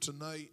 [0.00, 0.50] tonight.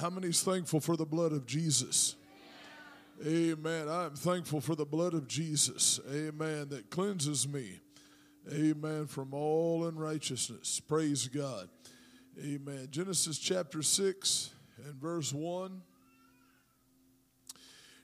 [0.00, 2.16] How many's thankful for the blood of Jesus?
[3.24, 3.88] Amen.
[3.88, 6.00] I'm thankful for the blood of Jesus.
[6.10, 6.70] Amen.
[6.70, 7.80] That cleanses me.
[8.52, 9.06] Amen.
[9.06, 10.80] From all unrighteousness.
[10.80, 11.68] Praise God.
[12.42, 12.88] Amen.
[12.90, 14.50] Genesis chapter 6
[14.86, 15.82] and verse 1.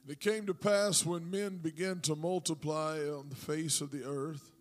[0.07, 4.53] It came to pass when men began to multiply on the face of the earth,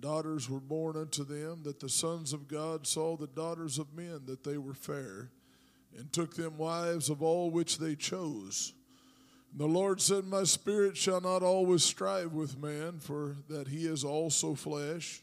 [0.00, 4.22] daughters were born unto them, that the sons of God saw the daughters of men
[4.26, 5.30] that they were fair,
[5.96, 8.72] and took them wives of all which they chose.
[9.52, 13.86] And the Lord said, My spirit shall not always strive with man, for that he
[13.86, 15.22] is also flesh.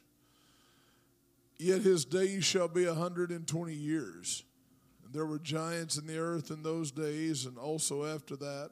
[1.58, 4.44] Yet his days shall be a hundred and twenty years.
[5.04, 8.72] And there were giants in the earth in those days, and also after that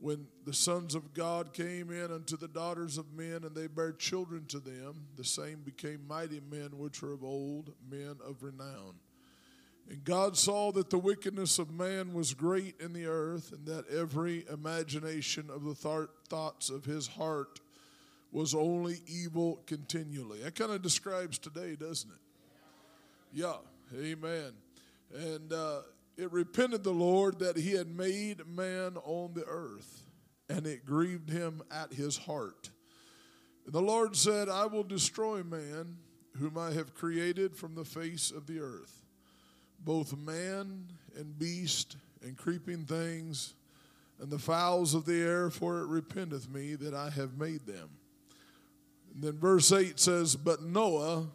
[0.00, 3.92] when the sons of God came in unto the daughters of men, and they bare
[3.92, 8.94] children to them, the same became mighty men which were of old, men of renown.
[9.90, 13.88] And God saw that the wickedness of man was great in the earth, and that
[13.90, 17.60] every imagination of the th- thoughts of his heart
[18.32, 20.42] was only evil continually.
[20.42, 22.20] That kind of describes today, doesn't it?
[23.34, 23.56] Yeah,
[23.94, 24.52] amen.
[25.14, 25.80] And uh,
[26.20, 30.02] it repented the Lord that he had made man on the earth,
[30.50, 32.68] and it grieved him at his heart.
[33.64, 35.96] And the Lord said, I will destroy man,
[36.36, 39.02] whom I have created from the face of the earth,
[39.78, 43.54] both man and beast, and creeping things,
[44.20, 47.88] and the fowls of the air, for it repenteth me that I have made them.
[49.14, 51.28] And then verse 8 says, But Noah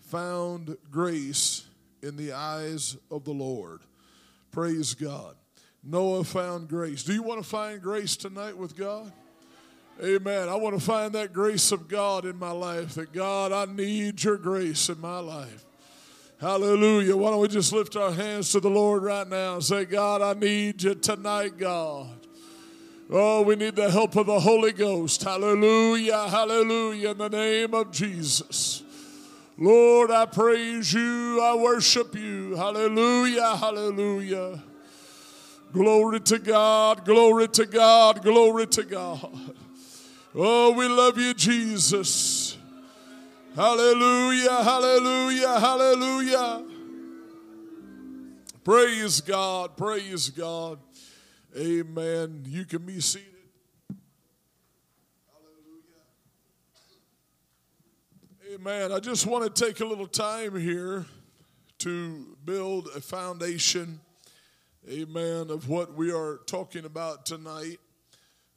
[0.00, 1.66] found grace
[2.02, 3.82] in the eyes of the Lord.
[4.50, 5.34] Praise God.
[5.82, 7.02] Noah found grace.
[7.02, 9.12] Do you want to find grace tonight with God?
[10.02, 10.48] Amen.
[10.48, 12.94] I want to find that grace of God in my life.
[12.94, 15.64] That God, I need your grace in my life.
[16.40, 17.16] Hallelujah.
[17.16, 20.22] Why don't we just lift our hands to the Lord right now and say, God,
[20.22, 22.10] I need you tonight, God.
[23.10, 25.24] Oh, we need the help of the Holy Ghost.
[25.24, 26.28] Hallelujah.
[26.28, 27.10] Hallelujah.
[27.10, 28.84] In the name of Jesus.
[29.60, 31.40] Lord, I praise you.
[31.42, 32.54] I worship you.
[32.54, 33.56] Hallelujah.
[33.56, 34.62] Hallelujah.
[35.72, 37.04] Glory to God.
[37.04, 38.22] Glory to God.
[38.22, 39.30] Glory to God.
[40.32, 42.56] Oh, we love you, Jesus.
[43.56, 44.62] Hallelujah.
[44.62, 45.58] Hallelujah.
[45.58, 46.64] Hallelujah.
[48.62, 49.76] Praise God.
[49.76, 50.78] Praise God.
[51.56, 52.44] Amen.
[52.46, 53.37] You can be seated.
[58.60, 58.90] Amen.
[58.90, 61.06] I just want to take a little time here
[61.78, 64.00] to build a foundation,
[64.90, 67.78] amen, of what we are talking about tonight.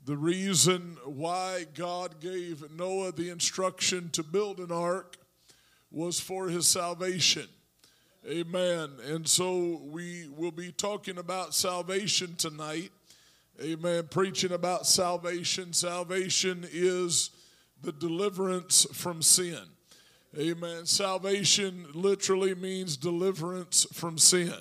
[0.06, 5.18] The reason why God gave Noah the instruction to build an ark
[5.92, 7.48] was for his salvation.
[8.28, 8.90] Amen.
[9.06, 12.92] And so we will be talking about salvation tonight.
[13.62, 14.08] Amen.
[14.10, 15.74] Preaching about salvation.
[15.74, 17.30] Salvation is
[17.84, 19.60] the deliverance from sin.
[20.40, 20.86] Amen.
[20.86, 24.54] Salvation literally means deliverance from sin.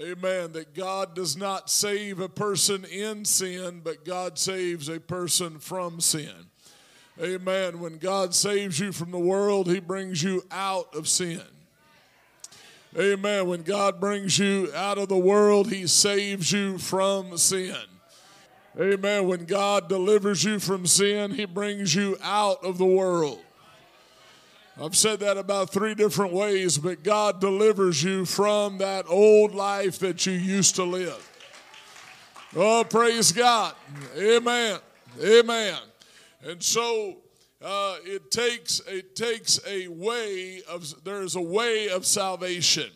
[0.00, 0.52] Amen.
[0.52, 6.00] That God does not save a person in sin, but God saves a person from
[6.00, 6.32] sin.
[7.20, 7.80] Amen.
[7.80, 11.42] When God saves you from the world, He brings you out of sin.
[12.98, 13.46] Amen.
[13.46, 17.76] When God brings you out of the world, He saves you from sin.
[18.80, 19.26] Amen.
[19.26, 23.40] When God delivers you from sin, He brings you out of the world.
[24.80, 29.98] I've said that about three different ways, but God delivers you from that old life
[29.98, 31.28] that you used to live.
[32.54, 33.74] Oh, praise God.
[34.16, 34.78] Amen.
[35.20, 35.78] Amen.
[36.44, 37.16] And so
[37.60, 42.90] uh, it takes it takes a way of there's a way of salvation.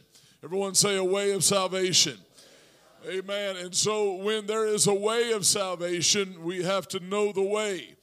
[0.44, 2.16] Everyone say a way of salvation.
[3.08, 3.56] Amen.
[3.56, 7.96] And so when there is a way of salvation, we have to know the way.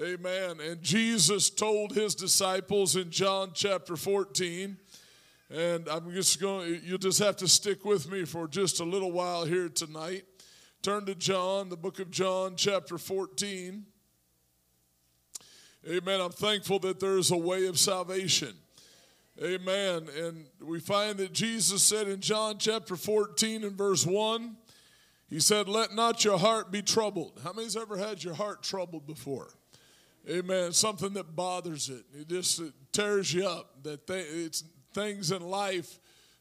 [0.00, 0.58] Amen.
[0.60, 4.78] And Jesus told his disciples in John chapter 14,
[5.50, 9.12] and I'm just going, you'll just have to stick with me for just a little
[9.12, 10.24] while here tonight.
[10.80, 13.84] Turn to John, the book of John, chapter 14.
[15.86, 16.20] Amen.
[16.22, 18.54] I'm thankful that there is a way of salvation.
[19.44, 20.08] Amen.
[20.16, 24.56] And we find that Jesus said in John chapter 14 and verse 1,
[25.28, 27.40] He said, Let not your heart be troubled.
[27.44, 29.48] How many's ever had your heart troubled before?
[30.28, 30.72] Amen.
[30.72, 32.04] Something that bothers it.
[32.14, 33.82] It just it tears you up.
[33.82, 34.64] That th- it's
[34.94, 35.98] things in life.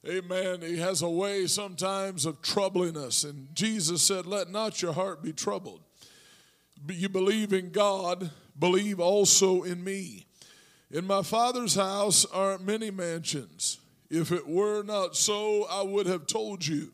[0.08, 0.62] Amen.
[0.62, 3.24] He has a way sometimes of troubling us.
[3.24, 5.82] And Jesus said, Let not your heart be troubled.
[6.88, 10.26] You believe in God, believe also in me.
[10.90, 13.80] In my Father's house are many mansions.
[14.10, 16.92] If it were not so, I would have told you.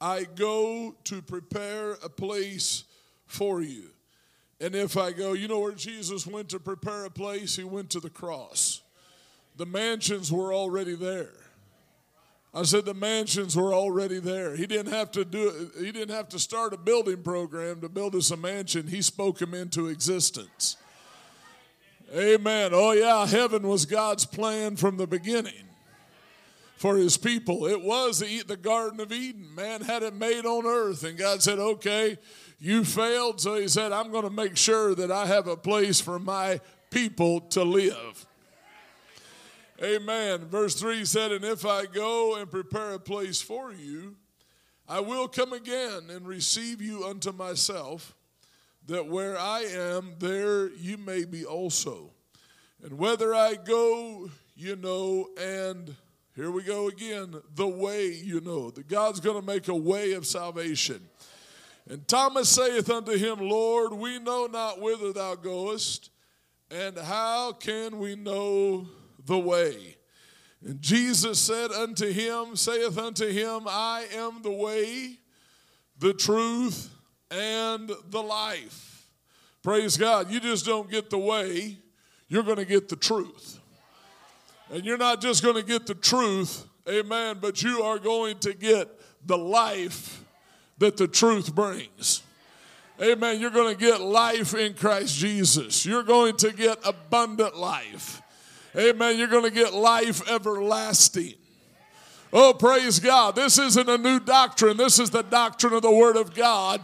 [0.00, 2.84] I go to prepare a place
[3.26, 3.90] for you.
[4.60, 7.56] And if I go, you know where Jesus went to prepare a place?
[7.56, 8.80] He went to the cross.
[9.56, 11.32] The mansions were already there.
[12.54, 14.56] I said the mansions were already there.
[14.56, 18.14] He didn't have to do he didn't have to start a building program to build
[18.14, 18.86] us a mansion.
[18.86, 20.78] He spoke them into existence.
[22.14, 22.70] Amen.
[22.72, 25.66] Oh yeah, heaven was God's plan from the beginning
[26.76, 27.66] for his people.
[27.66, 29.54] It was the Garden of Eden.
[29.54, 32.16] Man had it made on earth, and God said, Okay,
[32.58, 33.40] you failed.
[33.40, 36.60] So he said, I'm going to make sure that I have a place for my
[36.90, 38.26] people to live.
[39.82, 40.46] Amen.
[40.46, 44.16] Verse 3 said, And if I go and prepare a place for you,
[44.88, 48.14] I will come again and receive you unto myself,
[48.86, 52.12] that where I am, there you may be also.
[52.82, 55.94] And whether I go, you know, and
[56.36, 58.70] here we go again, the way you know.
[58.70, 61.00] That God's going to make a way of salvation.
[61.88, 66.10] And Thomas saith unto him, Lord, we know not whither thou goest,
[66.70, 68.88] and how can we know
[69.24, 69.96] the way.
[70.64, 75.18] And Jesus said unto him, saith unto him, I am the way,
[75.98, 76.90] the truth,
[77.30, 79.06] and the life.
[79.62, 80.30] Praise God.
[80.30, 81.78] You just don't get the way,
[82.28, 83.60] you're going to get the truth.
[84.72, 88.54] And you're not just going to get the truth, amen, but you are going to
[88.54, 88.88] get
[89.24, 90.24] the life
[90.78, 92.22] that the truth brings.
[93.00, 93.40] Amen.
[93.40, 95.84] You're going to get life in Christ Jesus.
[95.84, 98.22] You're going to get abundant life.
[98.76, 99.18] Amen.
[99.18, 101.34] You're going to get life everlasting.
[102.32, 103.36] Oh, praise God.
[103.36, 104.76] This isn't a new doctrine.
[104.76, 106.82] This is the doctrine of the Word of God.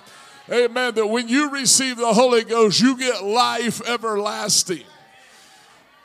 [0.51, 0.95] Amen.
[0.95, 4.85] That when you receive the Holy Ghost, you get life everlasting.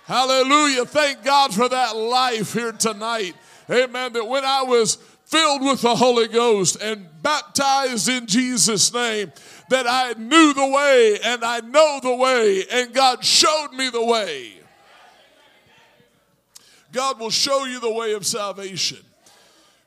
[0.05, 0.85] Hallelujah.
[0.85, 3.35] Thank God for that life here tonight.
[3.69, 4.13] Amen.
[4.13, 9.31] That when I was filled with the Holy Ghost and baptized in Jesus' name,
[9.69, 14.05] that I knew the way and I know the way, and God showed me the
[14.05, 14.53] way.
[16.93, 18.99] God will show you the way of salvation.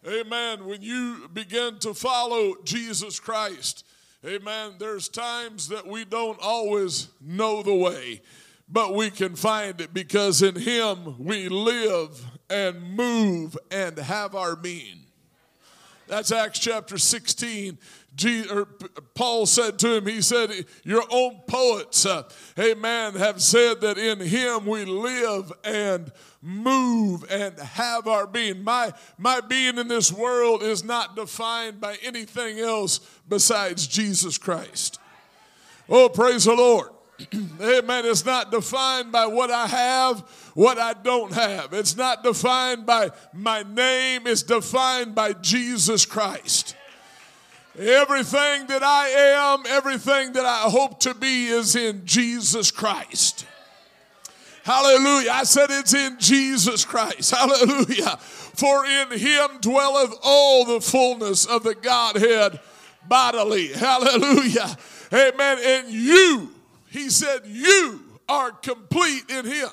[0.07, 0.67] Amen.
[0.67, 3.87] When you begin to follow Jesus Christ,
[4.25, 8.21] amen, there's times that we don't always know the way,
[8.69, 14.55] but we can find it because in Him we live and move and have our
[14.55, 15.07] being.
[16.11, 17.79] That's Acts chapter 16.
[19.15, 20.51] Paul said to him, he said,
[20.83, 22.25] Your own poets, uh,
[22.59, 26.11] amen, have said that in him we live and
[26.43, 28.65] move and have our being.
[28.65, 32.99] My, my being in this world is not defined by anything else
[33.29, 34.99] besides Jesus Christ.
[35.89, 36.91] Oh, praise the Lord.
[37.61, 38.07] Amen.
[38.07, 40.21] It's not defined by what I have,
[40.55, 41.73] what I don't have.
[41.73, 46.77] It's not defined by my name, it's defined by Jesus Christ.
[47.79, 53.47] Everything that I am, everything that I hope to be is in Jesus Christ.
[54.65, 55.31] Hallelujah.
[55.31, 57.31] I said it's in Jesus Christ.
[57.35, 58.17] Hallelujah.
[58.19, 62.61] For in him dwelleth all the fullness of the Godhead
[63.09, 63.69] bodily.
[63.69, 64.77] Hallelujah.
[65.13, 65.59] Amen.
[65.63, 66.55] And you,
[66.91, 69.69] he said, you are complete in him.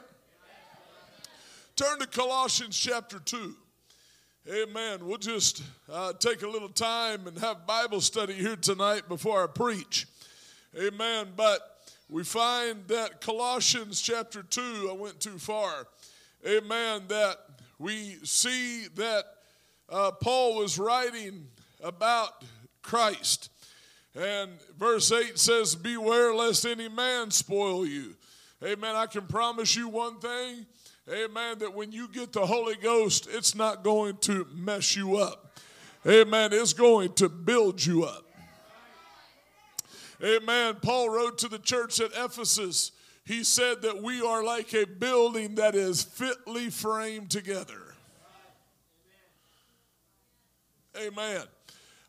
[1.75, 3.55] Turn to Colossians chapter 2.
[4.49, 5.05] Amen.
[5.05, 9.47] We'll just uh, take a little time and have Bible study here tonight before I
[9.47, 10.07] preach.
[10.79, 11.27] Amen.
[11.35, 11.59] But
[12.09, 15.87] we find that Colossians chapter 2, I went too far.
[16.47, 17.03] Amen.
[17.09, 17.37] That
[17.77, 19.25] we see that
[19.89, 21.47] uh, Paul was writing
[21.83, 22.43] about
[22.81, 23.49] Christ.
[24.17, 28.15] And verse 8 says, Beware lest any man spoil you.
[28.63, 28.95] Amen.
[28.95, 30.65] I can promise you one thing
[31.09, 31.59] Amen.
[31.59, 35.57] That when you get the Holy Ghost, it's not going to mess you up.
[36.05, 36.51] Amen.
[36.51, 38.25] It's going to build you up.
[40.23, 40.77] Amen.
[40.81, 42.91] Paul wrote to the church at Ephesus.
[43.23, 47.95] He said that we are like a building that is fitly framed together.
[50.99, 51.43] Amen.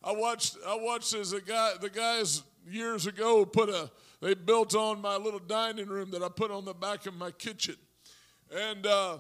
[0.02, 3.90] I watched I watched as a guy the guys years ago put a
[4.20, 7.30] they built on my little dining room that I put on the back of my
[7.30, 7.76] kitchen
[8.54, 9.18] and uh,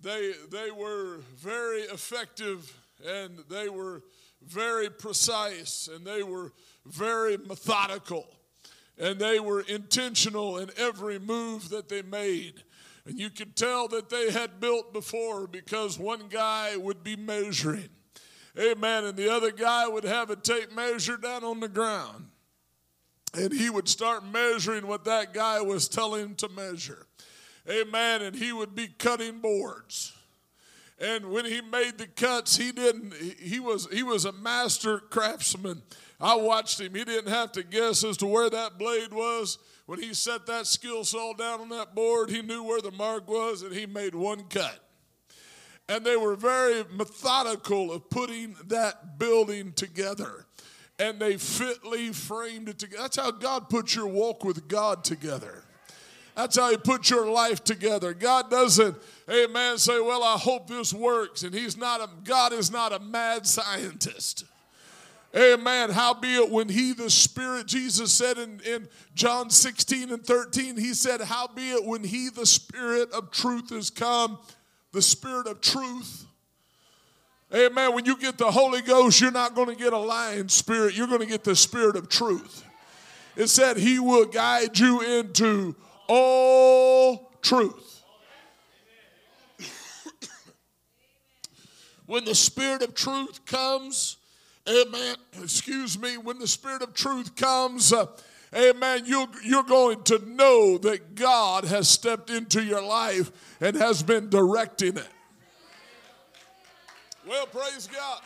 [0.00, 2.72] they they were very effective
[3.06, 4.02] and they were
[4.42, 6.52] very precise and they were
[6.86, 8.26] very methodical
[8.98, 12.62] and they were intentional in every move that they made.
[13.06, 17.88] And you could tell that they had built before because one guy would be measuring.
[18.58, 19.04] Amen.
[19.04, 22.26] And the other guy would have a tape measure down on the ground.
[23.34, 27.06] And he would start measuring what that guy was telling him to measure.
[27.68, 28.22] Amen.
[28.22, 30.12] And he would be cutting boards.
[31.00, 35.82] And when he made the cuts, he didn't, he was, he was a master craftsman.
[36.20, 36.94] I watched him.
[36.94, 39.58] He didn't have to guess as to where that blade was.
[39.86, 43.28] When he set that skill saw down on that board, he knew where the mark
[43.28, 44.83] was and he made one cut.
[45.88, 50.46] And they were very methodical of putting that building together.
[50.98, 53.02] And they fitly framed it together.
[53.02, 55.64] That's how God puts your walk with God together.
[56.36, 58.14] That's how He puts your life together.
[58.14, 58.96] God doesn't,
[59.30, 61.42] amen, say, Well, I hope this works.
[61.42, 64.44] And He's not a, God is not a mad scientist.
[65.36, 65.90] Amen.
[65.90, 71.20] Howbeit, when he, the Spirit, Jesus said in, in John 16 and 13, he said,
[71.20, 74.38] Howbeit, when he, the Spirit of truth, is come,
[74.94, 76.24] the Spirit of truth.
[77.52, 77.94] Amen.
[77.94, 81.08] When you get the Holy Ghost, you're not going to get a lying spirit, you're
[81.08, 82.64] going to get the Spirit of truth.
[83.36, 85.74] It said, He will guide you into
[86.08, 88.02] all truth.
[92.06, 94.16] when the Spirit of truth comes,
[94.66, 95.16] Amen.
[95.42, 96.16] Excuse me.
[96.16, 98.06] When the Spirit of truth comes, uh,
[98.56, 99.02] Amen.
[99.04, 104.28] You, you're going to know that God has stepped into your life and has been
[104.30, 105.08] directing it.
[107.26, 108.20] Well, praise God.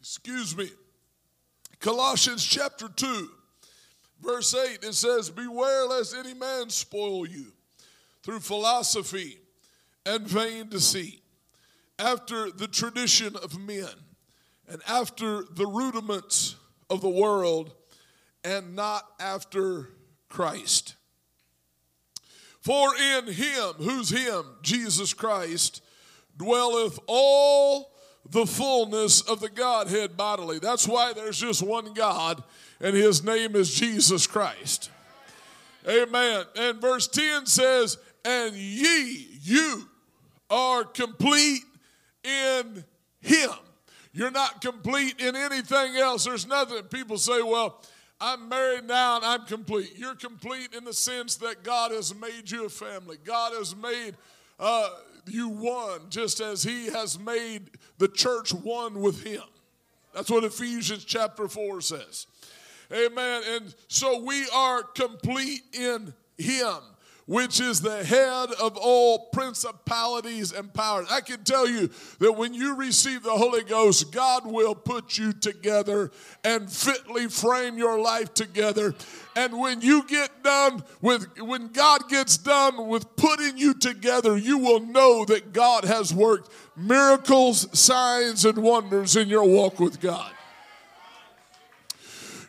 [0.00, 0.70] Excuse me.
[1.80, 3.30] Colossians chapter 2,
[4.20, 7.46] verse 8, it says, Beware lest any man spoil you
[8.22, 9.38] through philosophy
[10.04, 11.22] and vain deceit
[11.98, 13.88] after the tradition of men
[14.68, 16.56] and after the rudiments
[16.90, 17.72] of the world
[18.44, 19.88] and not after
[20.28, 20.96] Christ.
[22.60, 24.44] For in him, who's him?
[24.62, 25.82] Jesus Christ,
[26.36, 27.92] dwelleth all
[28.28, 30.58] the fullness of the Godhead bodily.
[30.58, 32.42] That's why there's just one God,
[32.80, 34.90] and his name is Jesus Christ.
[35.88, 36.44] Amen.
[36.56, 39.88] And verse 10 says, And ye, you,
[40.50, 41.62] are complete
[42.24, 42.84] in
[43.20, 43.50] Him.
[44.12, 46.24] You're not complete in anything else.
[46.24, 46.82] There's nothing.
[46.84, 47.80] People say, well,
[48.20, 49.92] I'm married now and I'm complete.
[49.96, 53.16] You're complete in the sense that God has made you a family.
[53.24, 54.14] God has made
[54.58, 54.90] uh,
[55.26, 59.42] you one, just as He has made the church one with Him.
[60.12, 62.26] That's what Ephesians chapter 4 says.
[62.92, 63.42] Amen.
[63.48, 66.78] And so we are complete in Him
[67.26, 71.06] which is the head of all principalities and powers.
[71.10, 75.32] I can tell you that when you receive the Holy Ghost, God will put you
[75.32, 76.10] together
[76.44, 78.94] and fitly frame your life together.
[79.36, 84.58] And when you get done with, when God gets done with putting you together, you
[84.58, 90.32] will know that God has worked miracles, signs, and wonders in your walk with God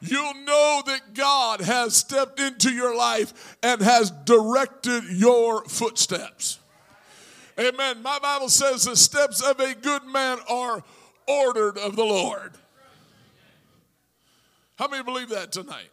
[0.02, 6.60] you'll know that God has stepped into your life and has directed your footsteps.
[7.60, 8.02] Amen.
[8.02, 10.84] My Bible says the steps of a good man are
[11.28, 12.54] ordered of the Lord.
[14.78, 15.90] How many believe that tonight?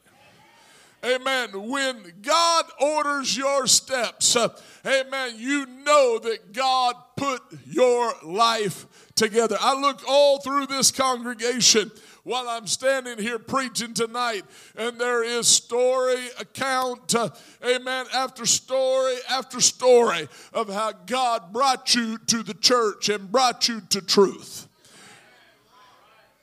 [1.04, 1.50] Amen.
[1.68, 4.48] When God orders your steps, uh,
[4.84, 9.56] amen, you know that God put your life together.
[9.60, 11.92] I look all through this congregation
[12.28, 14.44] while I'm standing here preaching tonight,
[14.76, 17.30] and there is story, account, uh,
[17.66, 23.66] amen, after story after story of how God brought you to the church and brought
[23.66, 24.68] you to truth.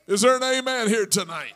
[0.08, 1.54] Is there an amen here tonight?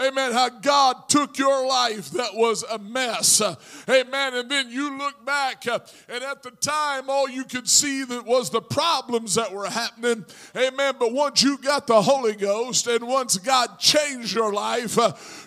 [0.00, 0.32] Amen.
[0.32, 3.40] How God took your life that was a mess.
[3.88, 4.34] Amen.
[4.34, 8.50] And then you look back, and at the time, all you could see that was
[8.50, 10.24] the problems that were happening.
[10.56, 10.94] Amen.
[10.98, 14.96] But once you got the Holy Ghost, and once God changed your life,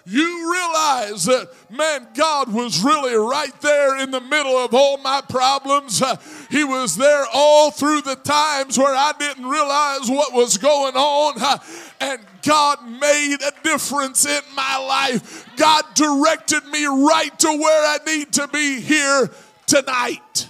[0.05, 5.21] you realize that, man, God was really right there in the middle of all my
[5.27, 6.01] problems.
[6.49, 11.59] He was there all through the times where I didn't realize what was going on.
[11.99, 15.45] And God made a difference in my life.
[15.57, 19.29] God directed me right to where I need to be here
[19.65, 20.47] tonight.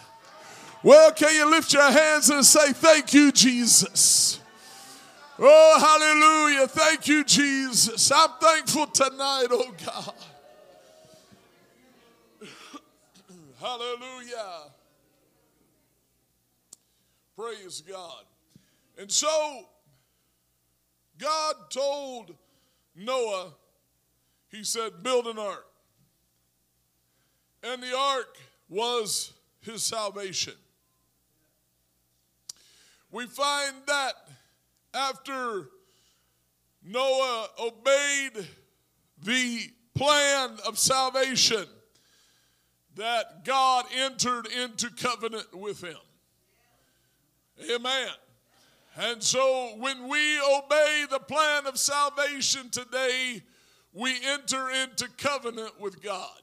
[0.84, 4.40] Well, can you lift your hands and say, Thank you, Jesus?
[5.40, 6.68] Oh, hallelujah.
[6.68, 8.12] Thank you, Jesus.
[8.12, 10.14] I'm thankful tonight, oh God.
[13.60, 14.72] hallelujah.
[17.36, 18.24] Praise God.
[19.00, 19.66] And so,
[21.18, 22.36] God told
[22.96, 23.54] Noah,
[24.50, 25.66] He said, build an ark.
[27.64, 28.38] And the ark
[28.70, 30.54] was his salvation.
[33.12, 34.14] We find that
[34.94, 35.70] after
[36.84, 38.48] Noah obeyed
[39.24, 41.66] the plan of salvation,
[42.96, 45.98] that God entered into covenant with him.
[47.72, 48.10] Amen.
[49.00, 53.44] And so when we obey the plan of salvation today,
[53.94, 56.42] we enter into covenant with God.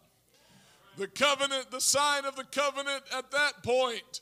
[0.97, 4.21] The covenant, the sign of the covenant at that point,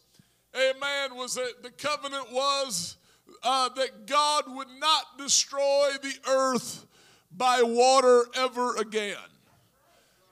[0.57, 2.97] amen, was that the covenant was
[3.43, 6.87] uh, that God would not destroy the earth
[7.31, 9.17] by water ever again.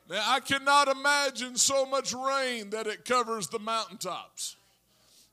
[0.09, 4.57] Now, I cannot imagine so much rain that it covers the mountaintops.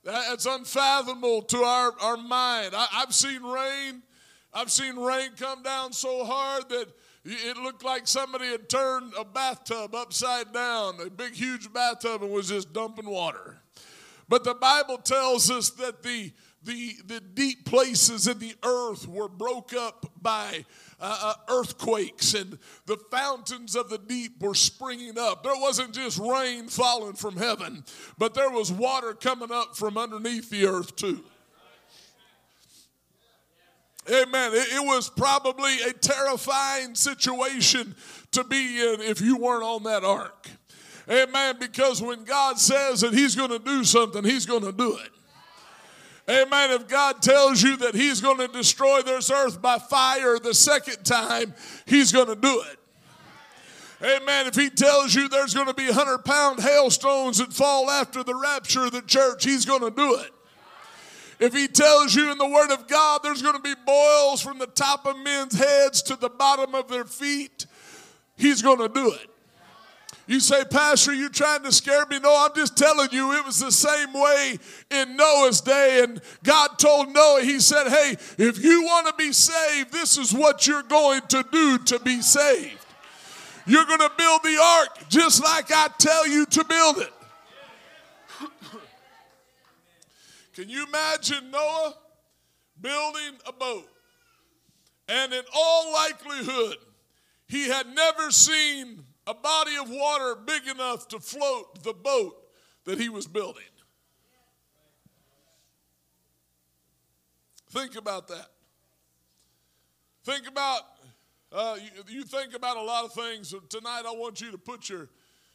[0.04, 2.74] That's unfathomable to our, our mind.
[2.76, 4.04] I, I've seen rain.
[4.54, 6.88] I've seen rain come down so hard that
[7.26, 12.32] it looked like somebody had turned a bathtub upside down, a big, huge bathtub, and
[12.32, 13.58] was just dumping water.
[14.30, 16.32] But the Bible tells us that the,
[16.64, 20.66] the, the deep places in the earth were broke up by
[21.00, 25.44] uh, uh, earthquakes and the fountains of the deep were springing up.
[25.44, 27.84] There wasn't just rain falling from heaven,
[28.18, 31.24] but there was water coming up from underneath the earth too.
[34.10, 34.54] Amen.
[34.54, 37.96] It, it was probably a terrifying situation
[38.32, 40.48] to be in if you weren't on that ark.
[41.10, 41.58] Amen.
[41.60, 45.12] Because when God says that He's going to do something, He's going to do it.
[46.30, 46.72] Amen.
[46.72, 51.04] If God tells you that He's going to destroy this earth by fire the second
[51.04, 51.54] time,
[51.86, 52.80] He's going to do it.
[54.04, 54.48] Amen.
[54.48, 58.36] If He tells you there's going to be 100 pound hailstones that fall after the
[58.36, 60.32] rapture of the church, He's going to do it.
[61.40, 64.58] If he tells you in the Word of God there's going to be boils from
[64.58, 67.68] the top of men's heads to the bottom of their feet,
[68.36, 69.30] he's going to do it.
[70.28, 72.20] You say, Pastor, you trying to scare me?
[72.20, 74.58] No, I'm just telling you, it was the same way
[74.92, 76.02] in Noah's day.
[76.04, 80.34] And God told Noah, He said, Hey, if you want to be saved, this is
[80.34, 82.78] what you're going to do to be saved.
[83.66, 87.14] You're going to build the ark just like I tell you to build it.
[90.56, 91.96] Can you imagine Noah
[92.82, 93.88] building a boat?
[95.08, 96.78] And in all likelihood,
[97.48, 102.36] he had never seen a body of water big enough to float the boat
[102.86, 103.64] that he was building.
[107.70, 108.48] Think about that.
[110.24, 110.82] Think about,
[111.52, 113.54] uh, you, you, think about a lot of things.
[113.70, 115.10] Tonight, I want you to put your,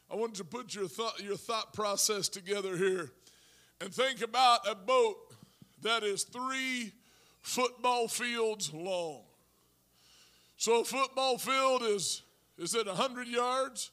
[0.09, 3.11] I want you to put your thought, your thought process together here
[3.81, 5.17] and think about a boat
[5.81, 6.93] that is three
[7.41, 9.23] football fields long.
[10.57, 12.21] So a football field is,
[12.57, 13.91] is it 100 yards?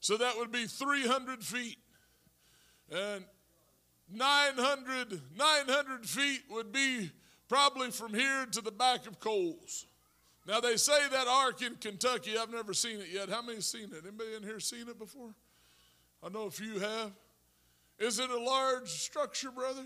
[0.00, 1.78] So that would be 300 feet.
[2.90, 3.24] And
[4.12, 7.10] 900, 900 feet would be
[7.48, 9.86] probably from here to the back of Coles.
[10.46, 13.28] Now they say that ark in Kentucky, I've never seen it yet.
[13.28, 14.02] How many seen it?
[14.02, 15.34] Anybody in here seen it before?
[16.24, 17.12] I know a few have.
[17.98, 19.84] Is it a large structure, brother?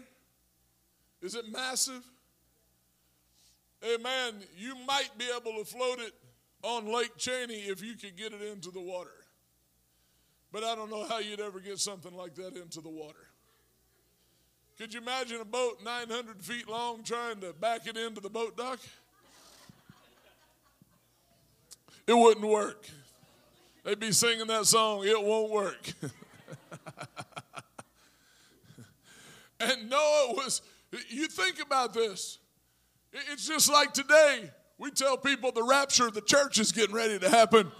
[1.20, 2.02] Is it massive?
[3.84, 4.34] Amen.
[4.56, 6.12] You might be able to float it
[6.62, 9.10] on Lake Cheney if you could get it into the water.
[10.52, 13.28] But I don't know how you'd ever get something like that into the water.
[14.78, 18.56] Could you imagine a boat 900 feet long trying to back it into the boat
[18.56, 18.80] dock?
[22.06, 22.86] It wouldn't work.
[23.84, 25.92] They'd be singing that song, It Won't Work.
[29.62, 30.60] And Noah was,
[31.08, 32.38] you think about this.
[33.12, 34.50] It's just like today.
[34.82, 37.70] We tell people the rapture of the church is getting ready to happen.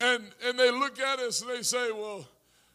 [0.00, 2.26] And, and they look at us and they say, Well,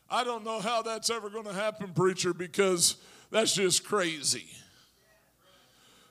[0.10, 2.96] I don't know how that's ever going to happen, preacher, because
[3.32, 4.46] that's just crazy.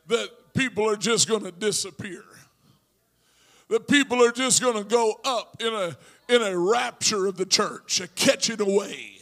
[0.09, 2.23] That people are just going to disappear.
[3.71, 5.97] That people are just going to go up in a,
[6.29, 9.13] in a rapture of the church, a catching away.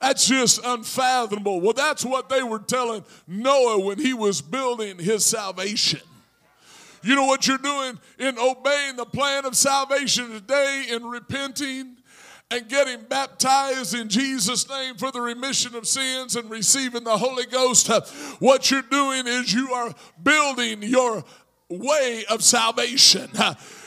[0.00, 1.60] That's just unfathomable.
[1.60, 6.02] Well, that's what they were telling Noah when he was building his salvation.
[7.04, 11.98] You know what you're doing in obeying the plan of salvation today in repenting
[12.50, 17.46] and getting baptized in Jesus' name for the remission of sins and receiving the Holy
[17.46, 17.88] Ghost.
[18.38, 21.24] What you're doing is you are building your
[21.68, 23.30] way of salvation.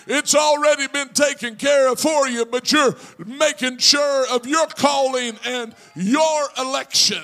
[0.06, 5.38] It's already been taken care of for you, but you're making sure of your calling
[5.46, 7.24] and your election.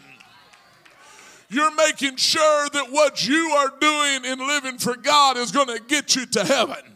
[1.54, 5.80] You're making sure that what you are doing in living for God is going to
[5.88, 6.94] get you to heaven.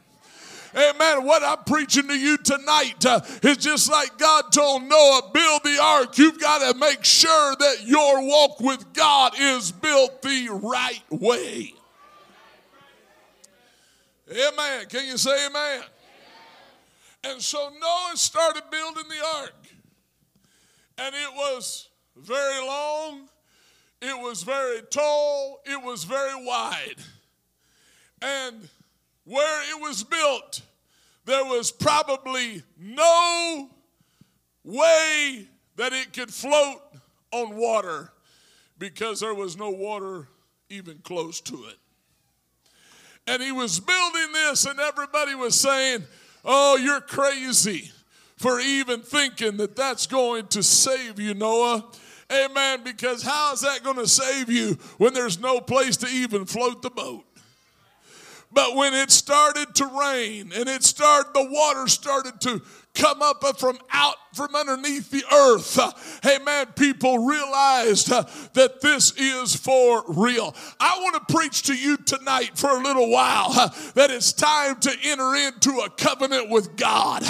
[0.76, 1.24] Amen.
[1.24, 5.80] What I'm preaching to you tonight uh, is just like God told Noah, build the
[5.82, 6.18] ark.
[6.18, 11.74] You've got to make sure that your walk with God is built the right way.
[14.30, 14.86] Amen.
[14.88, 15.78] Can you say amen?
[15.78, 15.88] amen?
[17.24, 19.68] And so Noah started building the ark.
[20.98, 23.30] And it was very long,
[24.02, 26.96] it was very tall, it was very wide.
[28.22, 28.70] And
[29.26, 30.62] where it was built,
[31.26, 33.70] there was probably no
[34.64, 36.82] way that it could float
[37.32, 38.12] on water
[38.80, 40.28] because there was no water
[40.70, 41.78] even close to it.
[43.28, 46.04] And he was building this, and everybody was saying,
[46.46, 47.92] Oh, you're crazy
[48.38, 51.86] for even thinking that that's going to save you, Noah.
[52.32, 52.84] Amen.
[52.84, 56.82] Because how is that going to save you when there's no place to even float
[56.82, 57.24] the boat?
[58.52, 62.62] But when it started to rain and it started, the water started to
[62.98, 65.80] come up from out from underneath the earth.
[65.80, 65.92] Uh,
[66.26, 66.68] amen.
[66.76, 70.56] People realized uh, that this is for real.
[70.80, 74.80] I want to preach to you tonight for a little while uh, that it's time
[74.82, 77.24] to enter into a covenant with God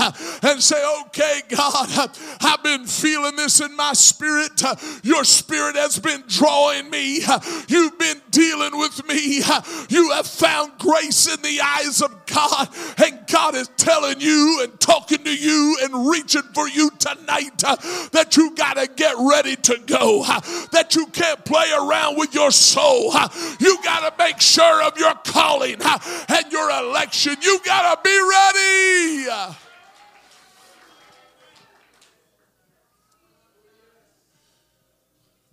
[0.43, 2.09] and say, okay, God,
[2.41, 4.61] I've been feeling this in my spirit.
[5.03, 7.21] Your spirit has been drawing me.
[7.67, 9.41] You've been dealing with me.
[9.89, 12.69] You have found grace in the eyes of God,
[13.03, 17.75] and God is telling you and talking to you and reaching for you tonight uh,
[18.11, 20.39] that you got to get ready to go, uh,
[20.71, 23.11] that you can't play around with your soul.
[23.13, 23.27] Uh,
[23.59, 27.35] you got to make sure of your calling and your election.
[27.41, 29.57] You got to be ready.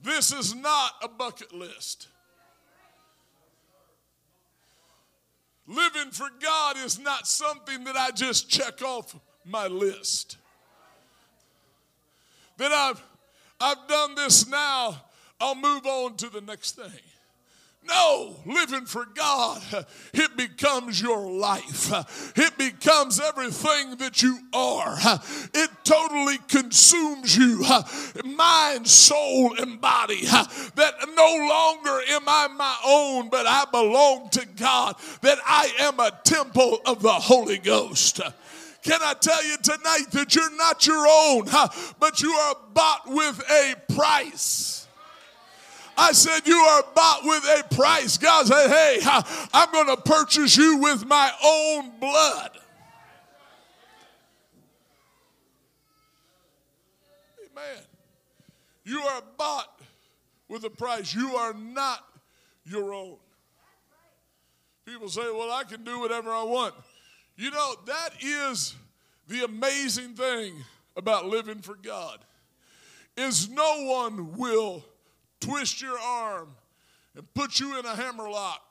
[0.03, 2.09] This is not a bucket list.
[5.67, 10.37] Living for God is not something that I just check off my list.
[12.57, 13.03] That I've
[13.61, 15.03] I've done this now,
[15.41, 17.01] I'll move on to the next thing.
[17.87, 19.61] No, living for God,
[20.15, 21.93] it becomes your life.
[22.35, 24.97] It becomes everything that you are.
[25.53, 27.63] It totally consumes you,
[28.25, 30.25] mind, soul, and body.
[30.25, 34.97] That no longer am I my own, but I belong to God.
[35.21, 38.21] That I am a temple of the Holy Ghost.
[38.85, 41.47] Can I tell you tonight that you're not your own,
[41.99, 44.87] but you are bought with a price?
[45.97, 48.19] I said, You are bought with a price.
[48.19, 48.99] God said, Hey,
[49.55, 52.51] I'm going to purchase you with my own blood.
[57.41, 57.83] Amen.
[58.85, 59.81] You are bought
[60.49, 61.15] with a price.
[61.15, 62.05] You are not
[62.67, 63.17] your own.
[64.85, 66.75] People say, Well, I can do whatever I want.
[67.37, 68.75] You know, that is
[69.29, 70.55] the amazing thing
[70.97, 72.19] about living for God
[73.17, 74.85] is no one will
[75.41, 76.49] twist your arm
[77.17, 78.63] and put you in a hammerlock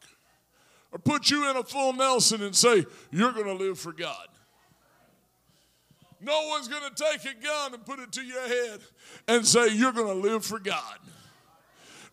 [0.91, 4.27] or put you in a full Nelson and say, You're going to live for God.
[6.21, 8.79] No one's going to take a gun and put it to your head
[9.27, 10.99] and say, You're going to live for God.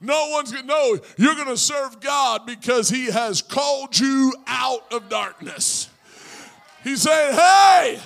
[0.00, 4.32] No one's going to know you're going to serve God because He has called you
[4.46, 5.89] out of darkness.
[6.82, 8.00] He said, Hey,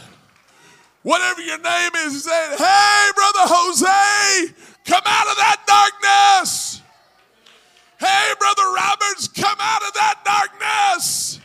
[1.03, 6.83] whatever your name is, he said, Hey, Brother Jose, come out of that darkness.
[7.99, 11.41] Hey, Brother Roberts, come out of that darkness.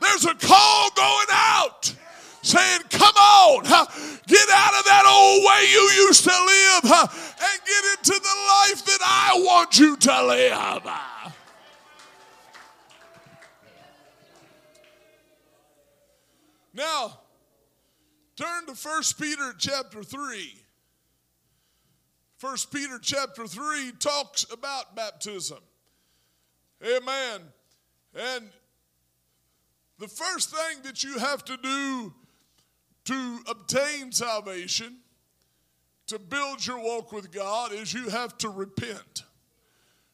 [0.00, 1.94] There's a call going out
[2.42, 7.84] saying, Come on, get out of that old way you used to live and get
[7.98, 10.82] into the life that I want you to live.
[16.80, 17.18] Now,
[18.36, 20.54] turn to 1 Peter chapter 3.
[22.40, 25.58] 1 Peter chapter 3 talks about baptism.
[26.82, 27.42] Amen.
[28.14, 28.48] And
[29.98, 32.14] the first thing that you have to do
[33.04, 35.00] to obtain salvation,
[36.06, 39.24] to build your walk with God, is you have to repent.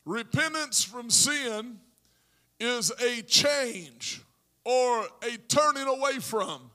[0.05, 1.79] Repentance from sin
[2.59, 4.20] is a change
[4.66, 6.72] or a turning away from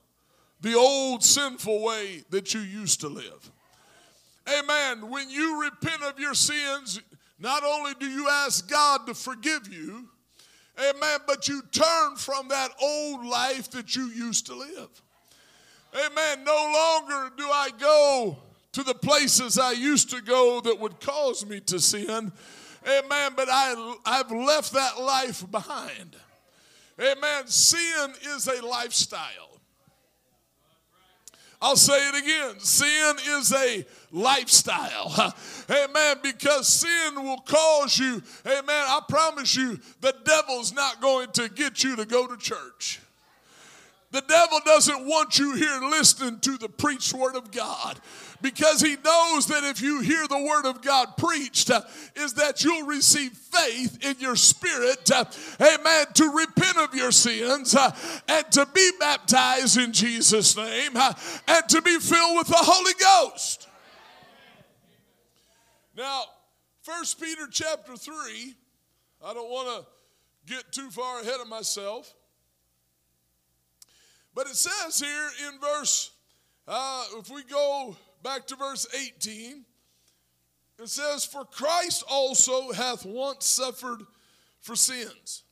[0.62, 3.50] the old sinful way that you used to live.
[4.48, 5.10] Amen.
[5.10, 7.00] When you repent of your sins,
[7.38, 10.08] not only do you ask God to forgive you,
[10.80, 14.88] amen, but you turn from that old life that you used to live.
[15.94, 16.44] Amen.
[16.44, 18.38] No longer do I go
[18.72, 22.32] to the places I used to go that would cause me to sin.
[22.86, 23.32] Amen.
[23.36, 26.16] But I, I've left that life behind.
[27.00, 27.46] Amen.
[27.46, 29.52] Sin is a lifestyle.
[31.62, 32.58] I'll say it again.
[32.58, 35.32] Sin is a lifestyle.
[35.70, 36.16] Amen.
[36.20, 38.64] Because sin will cause you, amen.
[38.68, 43.00] I promise you, the devil's not going to get you to go to church.
[44.10, 47.98] The devil doesn't want you here listening to the preached word of God
[48.42, 51.82] because he knows that if you hear the word of God preached, uh,
[52.16, 55.24] is that you'll receive faith in your spirit, uh,
[55.60, 57.94] amen, to repent of your sins uh,
[58.28, 63.68] and to be baptized in Jesus' name and to be filled with the Holy Ghost.
[65.96, 66.24] Now,
[66.82, 68.12] First Peter chapter 3,
[69.24, 72.12] I don't want to get too far ahead of myself.
[74.34, 76.10] But it says here in verse,
[76.66, 79.64] uh, if we go back to verse 18,
[80.78, 84.02] it says, For Christ also hath once suffered
[84.60, 85.44] for sins,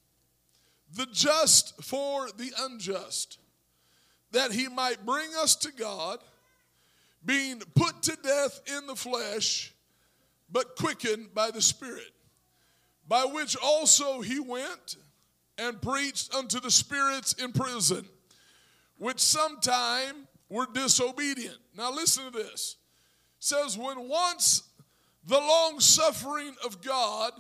[0.94, 3.38] the just for the unjust,
[4.33, 6.18] that he might bring us to God,
[7.24, 9.74] being put to death in the flesh,
[10.50, 12.12] but quickened by the Spirit,
[13.06, 14.96] by which also he went
[15.59, 18.04] and preached unto the spirits in prison,
[18.96, 21.56] which sometime were disobedient.
[21.74, 22.76] Now listen to this.
[23.38, 24.64] It says, when once
[25.26, 27.32] the long suffering of God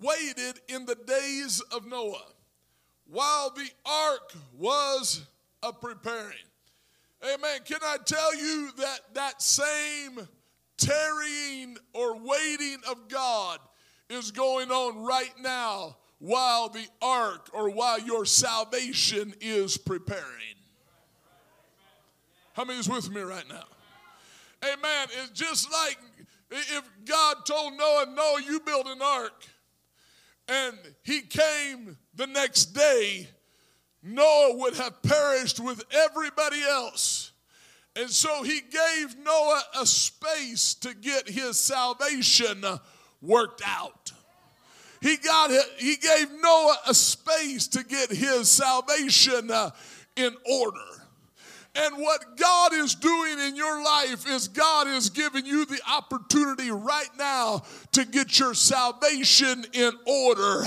[0.00, 2.32] waited in the days of Noah,
[3.06, 5.26] while the ark was
[5.62, 6.32] a preparing.
[7.22, 7.60] Amen.
[7.64, 10.26] Can I tell you that that same
[10.78, 13.58] tarrying or waiting of God
[14.08, 20.59] is going on right now while the ark or while your salvation is preparing?
[22.60, 23.64] How many is with me right now?
[24.62, 25.08] Amen.
[25.22, 25.96] It's just like
[26.50, 29.46] if God told Noah, Noah, you build an ark,
[30.46, 33.28] and he came the next day,
[34.02, 37.32] Noah would have perished with everybody else.
[37.96, 42.62] And so he gave Noah a space to get his salvation
[43.22, 44.12] worked out.
[45.00, 49.70] He got he gave Noah a space to get his salvation uh,
[50.16, 50.89] in order.
[51.76, 56.70] And what God is doing in your life is God is giving you the opportunity
[56.70, 60.64] right now to get your salvation in order.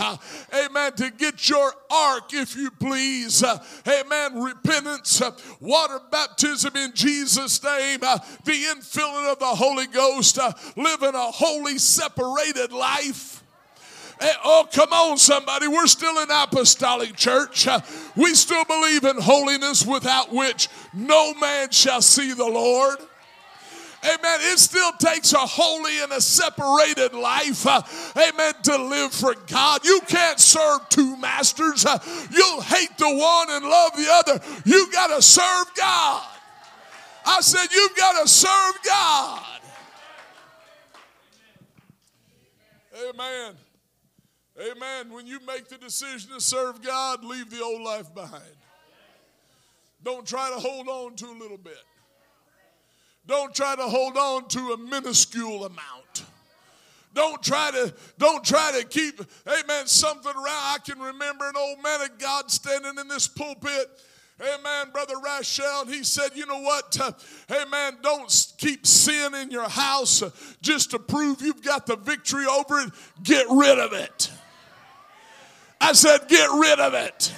[0.54, 0.94] Amen.
[0.94, 3.44] To get your ark, if you please.
[3.86, 4.42] Amen.
[4.42, 5.22] Repentance,
[5.60, 10.40] water baptism in Jesus' name, the infilling of the Holy Ghost,
[10.78, 13.33] living a holy, separated life.
[14.22, 15.68] Oh, come on, somebody.
[15.68, 17.68] We're still an apostolic church.
[18.16, 23.00] We still believe in holiness without which no man shall see the Lord.
[24.04, 24.40] Amen.
[24.42, 27.82] It still takes a holy and a separated life, uh,
[28.18, 29.86] amen, to live for God.
[29.86, 31.86] You can't serve two masters.
[31.86, 32.00] Uh,
[32.30, 34.42] you'll hate the one and love the other.
[34.66, 36.24] You got to serve God.
[37.26, 39.42] I said, You've got to serve God.
[43.10, 43.56] Amen.
[44.60, 45.12] Amen.
[45.12, 48.44] When you make the decision to serve God, leave the old life behind.
[50.04, 51.82] Don't try to hold on to a little bit.
[53.26, 56.26] Don't try to hold on to a minuscule amount.
[57.16, 60.48] Don't try to don't try to keep amen something around.
[60.48, 63.88] I can remember an old man of God standing in this pulpit
[64.42, 65.86] Amen, Brother Rachel.
[65.88, 67.00] He said, You know what?
[67.00, 67.12] Uh,
[67.52, 67.98] amen.
[68.02, 70.24] Don't keep sin in your house
[70.62, 72.92] just to prove you've got the victory over it.
[73.22, 74.32] Get rid of it.
[75.84, 77.34] I said, get rid of it.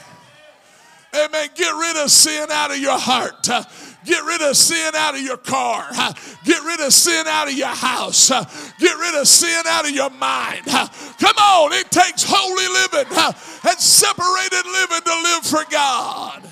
[1.15, 1.49] Amen.
[1.55, 3.49] Get rid of sin out of your heart.
[3.49, 3.63] Uh,
[4.05, 5.87] get rid of sin out of your car.
[5.91, 8.29] Uh, get rid of sin out of your house.
[8.29, 8.43] Uh,
[8.79, 10.65] get rid of sin out of your mind.
[10.65, 16.43] Come on, it takes holy living and separated living to live for God.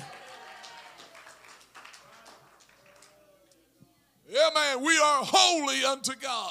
[4.28, 6.50] Yeah, man, we are holy unto God.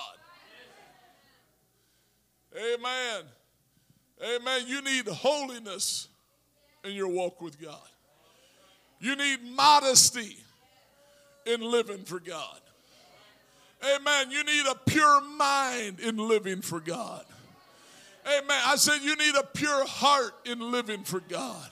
[2.56, 3.24] Amen.
[4.24, 4.62] Amen.
[4.68, 6.08] You need holiness
[6.84, 7.80] in your walk with God.
[9.00, 10.38] You need modesty
[11.46, 12.60] in living for God.
[13.84, 14.32] Amen.
[14.32, 17.26] You need a pure mind in living for God.
[18.26, 18.58] Amen.
[18.66, 21.70] I said you need a pure heart in living for God.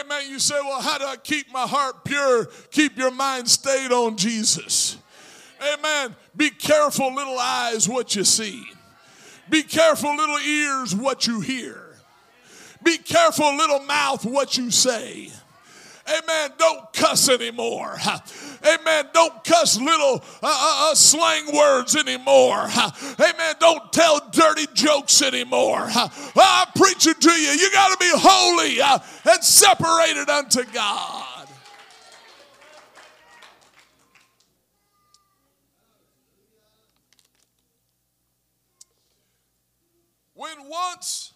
[0.00, 0.28] Amen.
[0.28, 2.46] You say, well, how do I keep my heart pure?
[2.72, 4.98] Keep your mind stayed on Jesus.
[5.74, 6.16] Amen.
[6.36, 8.64] Be careful, little eyes, what you see.
[9.50, 11.96] Be careful, little ears, what you hear.
[12.82, 15.30] Be careful, little mouth, what you say.
[16.08, 16.50] Amen.
[16.58, 17.96] Don't cuss anymore.
[18.64, 19.04] Amen.
[19.12, 22.68] Don't cuss little uh, uh, uh slang words anymore.
[23.20, 23.54] Amen.
[23.60, 25.88] Don't tell dirty jokes anymore.
[26.36, 27.50] I'm preaching to you.
[27.50, 28.98] You got to be holy uh,
[29.30, 31.29] and separated unto God.
[40.40, 41.34] When once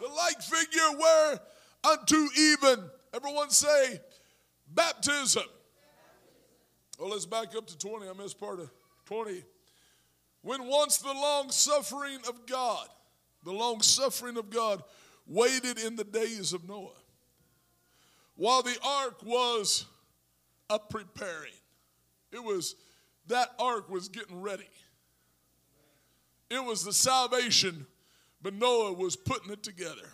[0.00, 1.38] the like figure were
[1.84, 4.00] unto even, everyone say,
[4.74, 5.44] baptism.
[6.98, 8.08] Oh, let's back up to 20.
[8.08, 8.68] I missed part of
[9.04, 9.44] 20.
[10.42, 12.88] When once the long suffering of God,
[13.44, 14.82] the long suffering of God
[15.28, 16.90] waited in the days of Noah,
[18.34, 19.86] while the ark was
[20.68, 21.52] a preparing.
[22.32, 22.74] It was
[23.28, 24.66] that ark was getting ready.
[26.50, 27.86] It was the salvation,
[28.42, 30.08] but Noah was putting it together.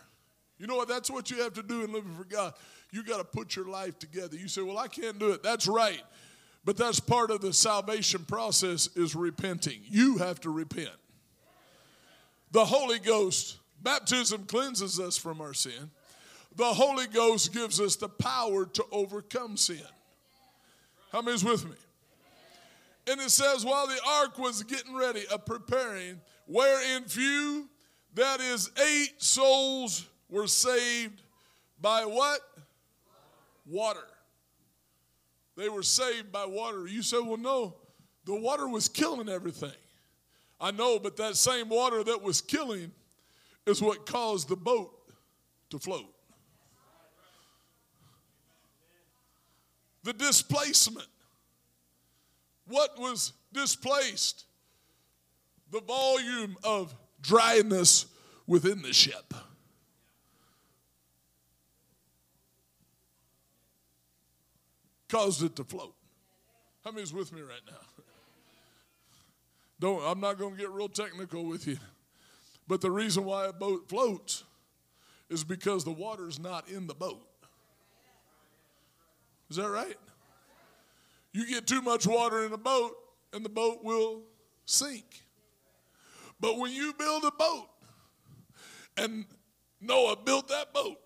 [0.58, 0.88] You know what?
[0.88, 2.54] That's what you have to do in living for God.
[2.90, 4.36] You got to put your life together.
[4.36, 6.02] You say, "Well, I can't do it." That's right.
[6.64, 9.80] But that's part of the salvation process is repenting.
[9.84, 10.90] You have to repent.
[12.50, 15.90] The Holy Ghost, baptism cleanses us from our sin.
[16.56, 19.78] The Holy Ghost gives us the power to overcome sin.
[21.12, 21.76] How many's with me?
[23.08, 27.68] And it says, while the ark was getting ready, a preparing, wherein few,
[28.16, 31.22] that is, eight souls were saved
[31.81, 32.40] by what?
[33.66, 34.07] Water.
[35.57, 36.87] They were saved by water.
[36.87, 37.76] You say, well, no,
[38.24, 39.72] the water was killing everything.
[40.61, 42.90] I know, but that same water that was killing
[43.66, 44.92] is what caused the boat
[45.70, 46.12] to float.
[50.05, 51.09] The displacement.
[52.68, 54.44] What was displaced?
[55.72, 58.07] The volume of dryness
[58.46, 59.35] within the ship.
[65.09, 65.94] caused it to float.
[66.85, 67.79] How many's with me right now?
[69.81, 71.79] Don't I'm not going to get real technical with you.
[72.68, 74.44] But the reason why a boat floats
[75.29, 77.26] is because the water's not in the boat.
[79.50, 79.96] Is that right?
[81.33, 82.92] You get too much water in a boat
[83.33, 84.22] and the boat will
[84.64, 85.25] sink.
[86.40, 87.68] But when you build a boat,
[88.96, 89.25] and
[89.81, 90.99] Noah built that boat,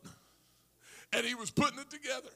[1.13, 2.31] and he was putting it together,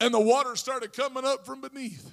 [0.00, 2.10] and the water started coming up from beneath.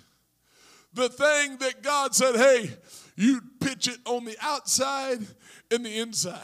[0.94, 2.72] The thing that God said, hey,
[3.18, 5.20] you pitch it on the outside
[5.70, 6.40] and the inside.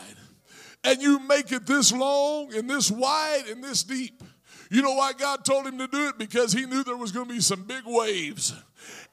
[0.84, 4.24] And you make it this long and this wide and this deep.
[4.70, 6.18] You know why God told him to do it?
[6.18, 8.54] Because he knew there was going to be some big waves.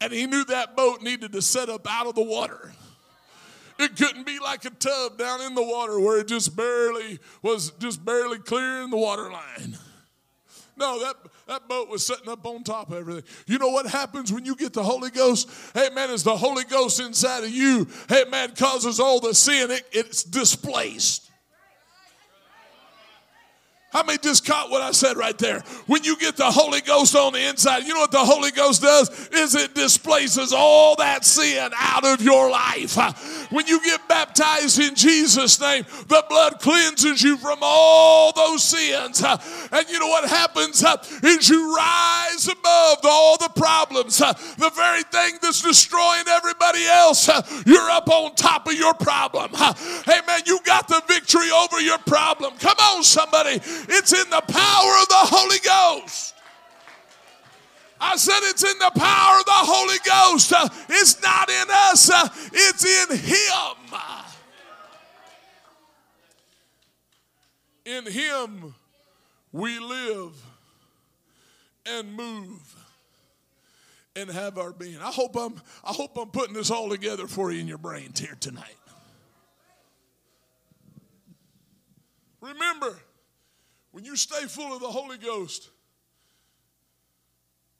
[0.00, 2.72] And he knew that boat needed to set up out of the water.
[3.78, 7.70] It couldn't be like a tub down in the water where it just barely was
[7.78, 9.78] just barely clearing the water line.
[10.76, 11.16] No, that,
[11.48, 13.24] that boat was sitting up on top of everything.
[13.46, 15.50] You know what happens when you get the Holy Ghost?
[15.74, 19.72] Hey, man, is the Holy Ghost inside of you, hey, man, causes all the sin,
[19.72, 21.27] it, it's displaced.
[23.90, 25.60] How many just caught what I said right there?
[25.86, 28.82] When you get the Holy Ghost on the inside, you know what the Holy Ghost
[28.82, 29.28] does?
[29.32, 32.96] Is it displaces all that sin out of your life.
[33.50, 39.22] When you get baptized in Jesus' name, the blood cleanses you from all those sins.
[39.24, 44.20] And you know what happens uh, is you rise above all the problems.
[44.20, 48.94] Uh, the very thing that's destroying everybody else, uh, you're up on top of your
[48.94, 49.50] problem.
[49.54, 52.54] Hey man, you got the victory over your problem.
[52.58, 53.60] Come on, somebody.
[53.88, 56.34] It's in the power of the Holy Ghost.
[58.00, 60.52] I said it's in the power of the Holy Ghost.
[60.52, 64.00] Uh, it's not in us, uh, it's in Him.
[67.84, 68.74] In Him
[69.52, 70.34] we live
[71.86, 72.76] and move
[74.14, 74.98] and have our being.
[74.98, 78.20] I hope I'm I hope I'm putting this all together for you in your brains
[78.20, 78.76] here tonight.
[82.40, 82.98] Remember,
[83.98, 85.70] when you stay full of the Holy Ghost,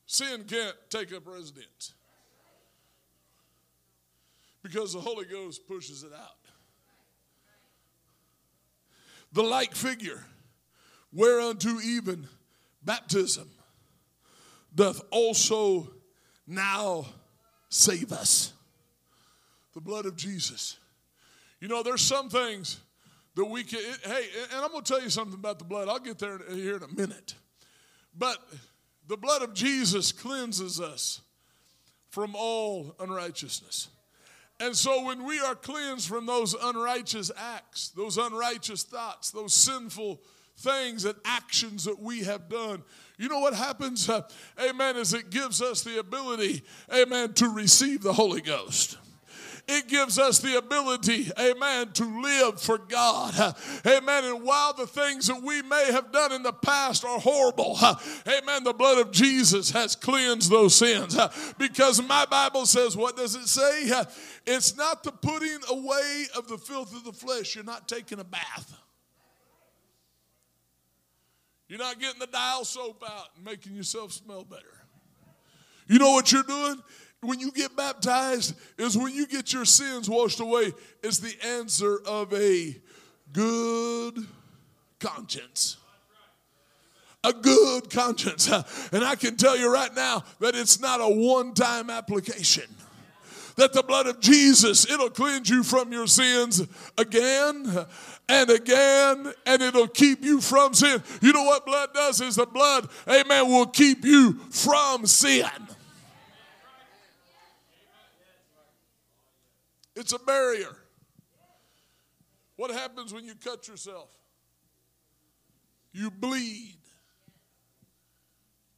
[0.05, 1.95] sin can't take up residence
[4.65, 6.41] because the Holy Ghost pushes it out.
[9.33, 10.25] The like figure,
[11.13, 12.27] whereunto even
[12.83, 13.49] baptism
[14.75, 15.89] doth also
[16.49, 17.07] now
[17.69, 18.53] save us.
[19.73, 20.79] The blood of Jesus.
[21.61, 22.81] You know, there's some things
[23.39, 25.89] that we can, it, hey, and I'm going to tell you something about the blood.
[25.89, 27.37] I'll get there here in a minute.
[28.13, 28.37] But
[29.07, 31.21] the blood of Jesus cleanses us
[32.11, 33.91] from all unrighteousness.
[34.59, 40.21] And so when we are cleansed from those unrighteous acts, those unrighteous thoughts, those sinful
[40.57, 42.83] things and actions that we have done,
[43.19, 44.09] you know what happens?
[44.09, 44.23] Uh,
[44.69, 48.99] amen, is it gives us the ability, amen, to receive the Holy Ghost
[49.69, 53.55] it gives us the ability, amen, to live for God.
[53.87, 54.25] Amen.
[54.25, 57.79] And while the things that we may have done in the past are horrible,
[58.27, 61.19] amen, the blood of Jesus has cleansed those sins.
[61.59, 63.91] Because my Bible says, what does it say?
[64.47, 67.55] It's not the putting away of the filth of the flesh.
[67.55, 68.75] You're not taking a bath.
[71.69, 74.65] You're not getting the dial soap out and making yourself smell better.
[75.87, 76.83] You know what you're doing?
[77.21, 82.01] When you get baptized, is when you get your sins washed away, is the answer
[82.07, 82.77] of a
[83.33, 84.27] good
[85.01, 85.79] conscience.
[87.25, 88.49] A good conscience.
[88.93, 92.65] And I can tell you right now that it's not a one time application
[93.59, 96.63] that the blood of Jesus, it'll cleanse you from your sins
[96.97, 97.87] again
[98.29, 101.03] and again, and it'll keep you from sin.
[101.21, 102.21] You know what blood does?
[102.21, 105.45] Is the blood, amen, will keep you from sin.
[109.99, 110.77] It's a barrier.
[112.55, 114.11] What happens when you cut yourself?
[115.93, 116.79] You bleed.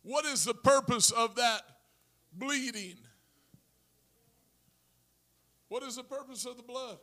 [0.03, 1.61] What is the purpose of that
[2.33, 2.97] bleeding?
[5.69, 6.97] What is the purpose of the blood?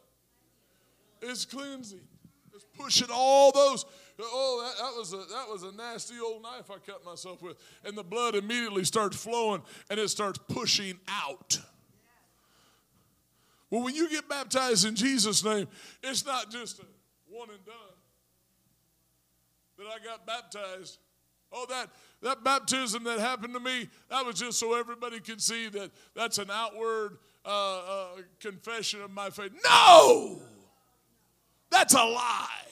[1.22, 2.07] It's cleansing.
[2.55, 3.86] It's pushing all those.
[4.20, 7.57] Oh, that, that, was a that was a nasty old knife I cut myself with,
[7.86, 9.61] and the blood immediately starts flowing
[9.91, 11.59] and it starts pushing out.
[13.70, 15.68] Well, when you get baptized in Jesus' name,
[16.01, 16.86] it's not just a
[17.28, 17.76] one and done.
[19.78, 20.99] That I got baptized.
[21.51, 21.89] Oh, that
[22.22, 26.38] that baptism that happened to me, that was just so everybody could see that that's
[26.39, 28.07] an outward uh, uh,
[28.39, 29.51] confession of my faith.
[29.63, 30.41] No!
[31.70, 32.66] That's a lie.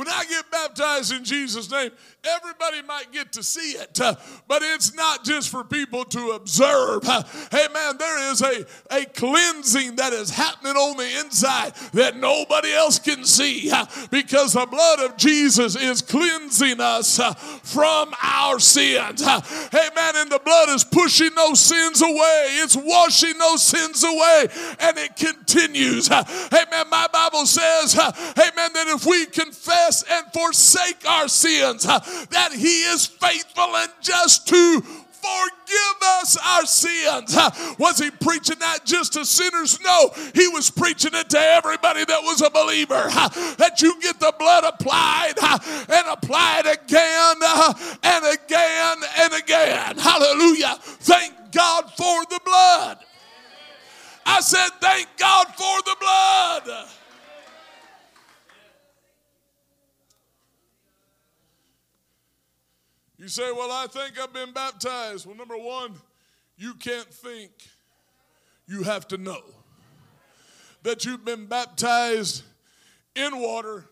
[0.00, 1.90] When I get baptized in Jesus' name,
[2.24, 4.14] everybody might get to see it, uh,
[4.48, 7.06] but it's not just for people to observe.
[7.06, 12.16] Uh, hey, man, there is a, a cleansing that is happening on the inside that
[12.16, 17.20] nobody else can see uh, because the blood of Jesus is cleansing us
[17.62, 19.20] from our sins.
[19.20, 24.46] Hey, man, and the blood is pushing those sins away, it's washing those sins away,
[24.80, 26.08] and it continues.
[26.08, 31.28] Hey, man, my Bible says, hey, man, that if we confess, confess and forsake our
[31.28, 37.36] sins, that He is faithful and just to forgive us our sins.
[37.78, 39.78] Was he preaching that just to sinners?
[39.82, 43.04] No, he was preaching it to everybody that was a believer.
[43.58, 45.34] That you get the blood applied
[45.90, 47.36] and applied again
[48.02, 49.98] and again and again.
[49.98, 50.76] Hallelujah.
[50.80, 52.98] Thank God for the blood.
[54.24, 56.88] I said, Thank God for the blood.
[63.20, 65.26] You say, Well, I think I've been baptized.
[65.26, 65.92] Well, number one,
[66.56, 67.50] you can't think,
[68.66, 69.42] you have to know
[70.84, 72.44] that you've been baptized
[73.14, 73.84] in water.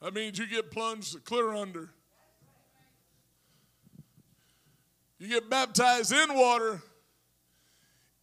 [0.00, 1.90] That means you get plunged clear under.
[5.18, 6.80] You get baptized in water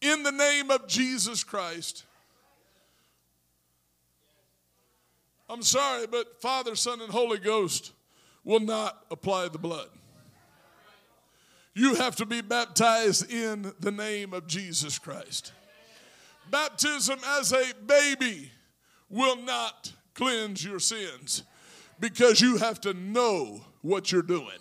[0.01, 2.05] in the name of Jesus Christ.
[5.49, 7.91] I'm sorry, but Father, Son, and Holy Ghost
[8.43, 9.89] will not apply the blood.
[11.75, 15.53] You have to be baptized in the name of Jesus Christ.
[16.51, 18.51] Baptism as a baby
[19.09, 21.43] will not cleanse your sins
[21.99, 24.59] because you have to know what you're doing.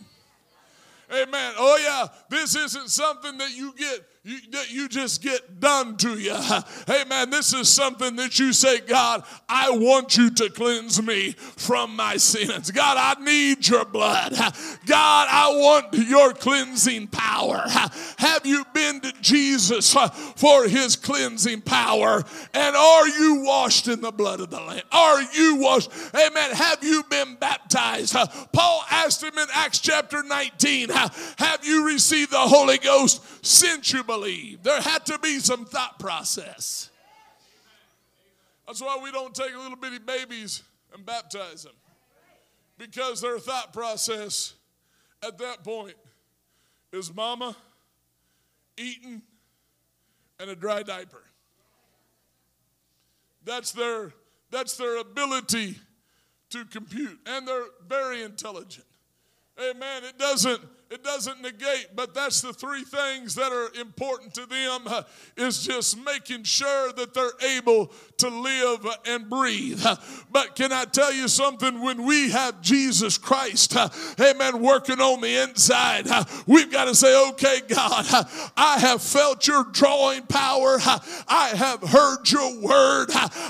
[1.13, 1.53] Amen.
[1.59, 4.39] Oh, yeah, this isn't something that you get you,
[4.71, 6.37] you just get done to you.
[6.87, 11.33] Hey, man, this is something that you say, God, I want you to cleanse me
[11.33, 12.71] from my sins.
[12.71, 14.33] God, I need your blood.
[14.87, 17.63] God, I want your cleansing power.
[18.19, 19.95] Have you been to Jesus
[20.37, 22.25] for his cleansing power?
[22.53, 24.83] And are you washed in the blood of the Lamb?
[24.91, 25.91] Are you washed?
[26.15, 26.51] Amen.
[26.53, 28.17] Have you been baptized?
[28.53, 34.05] Paul asked him in Acts chapter 19, Have you received the Holy Ghost since you
[34.05, 34.63] believe.
[34.63, 36.91] There had to be some thought process.
[38.67, 40.63] That's why we don't take little bitty babies
[40.95, 41.75] and baptize them.
[42.79, 44.55] Because their thought process
[45.23, 45.95] at that point
[46.93, 47.57] is mama,
[48.77, 49.23] eating,
[50.39, 51.23] and a dry diaper.
[53.45, 54.13] That's their,
[54.51, 55.77] that's their ability
[56.51, 57.19] to compute.
[57.27, 58.87] And they're very intelligent.
[59.59, 60.05] Amen.
[60.05, 60.63] It doesn't
[60.93, 64.87] it doesn't negate, but that's the three things that are important to them
[65.39, 69.83] is just making sure that they're able to live and breathe.
[70.31, 71.81] But can I tell you something?
[71.81, 73.75] When we have Jesus Christ,
[74.21, 76.09] amen, working on the inside,
[76.47, 78.05] we've got to say, okay, God,
[78.55, 80.77] I have felt your drawing power.
[81.27, 83.09] I have heard your word.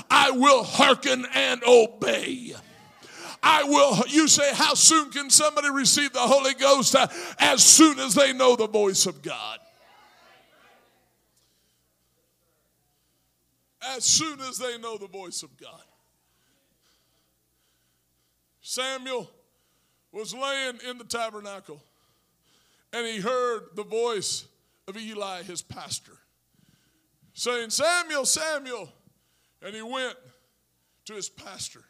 [0.09, 2.53] I will hearken and obey.
[3.43, 4.03] I will.
[4.07, 6.95] You say, How soon can somebody receive the Holy Ghost?
[6.95, 9.59] Uh, as soon as they know the voice of God.
[13.85, 15.83] As soon as they know the voice of God.
[18.61, 19.29] Samuel
[20.13, 21.83] was laying in the tabernacle.
[22.93, 24.45] and he heard the voice
[24.87, 26.17] of Eli, his pastor,
[27.33, 28.89] saying, Samuel, Samuel.
[29.61, 30.15] And he went
[31.05, 31.83] to his pastor.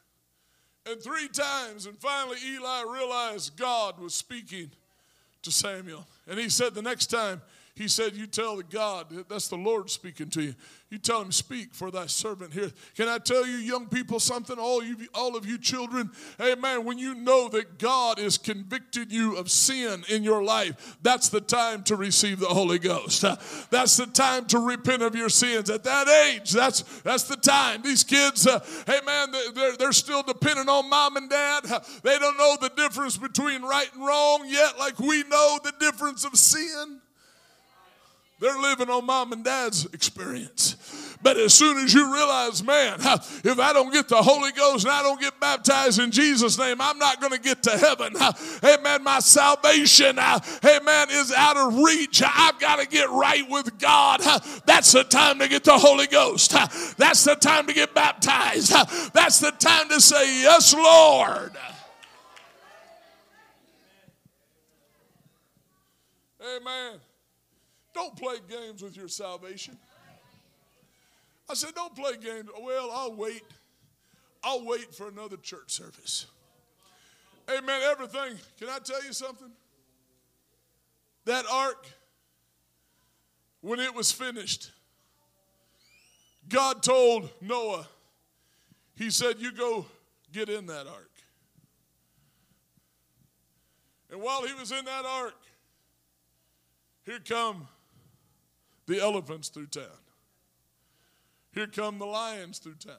[0.85, 4.69] And three times, and finally Eli realized God was speaking
[5.43, 6.05] to Samuel.
[6.27, 7.41] And he said, The next time,
[7.75, 10.55] he said, You tell the God, that's the Lord speaking to you.
[10.91, 12.71] You tell him, Speak for thy servant here.
[12.95, 14.59] Can I tell you, young people, something?
[14.59, 16.85] All, you, all of you children, hey amen.
[16.85, 21.41] When you know that God is convicted you of sin in your life, that's the
[21.41, 23.23] time to receive the Holy Ghost.
[23.71, 25.71] That's the time to repent of your sins.
[25.71, 27.81] At that age, that's, that's the time.
[27.81, 31.63] These kids, uh, hey man, they're, they're still dependent on mom and dad.
[32.03, 36.23] They don't know the difference between right and wrong yet, like we know the difference
[36.23, 37.01] of sin.
[38.43, 41.15] They're living on mom and dad's experience.
[41.21, 44.91] But as soon as you realize, man, if I don't get the Holy Ghost and
[44.91, 48.13] I don't get baptized in Jesus' name, I'm not going to get to heaven.
[48.61, 52.21] Hey, man, My salvation, amen, is out of reach.
[52.21, 54.19] I've got to get right with God.
[54.65, 56.51] That's the time to get the Holy Ghost.
[56.97, 58.73] That's the time to get baptized.
[59.13, 61.53] That's the time to say, Yes, Lord.
[66.57, 66.99] Amen.
[67.93, 69.77] Don't play games with your salvation.
[71.49, 72.49] I said, don't play games.
[72.59, 73.43] Well, I'll wait.
[74.43, 76.25] I'll wait for another church service.
[77.49, 77.81] Amen.
[77.83, 78.37] Everything.
[78.57, 79.51] Can I tell you something?
[81.25, 81.85] That ark,
[83.61, 84.71] when it was finished,
[86.49, 87.87] God told Noah,
[88.95, 89.85] He said, You go
[90.31, 91.09] get in that ark.
[94.11, 95.33] And while he was in that ark,
[97.05, 97.67] here come
[98.85, 99.83] the elephants through town.
[101.53, 102.95] Here come the lions through town.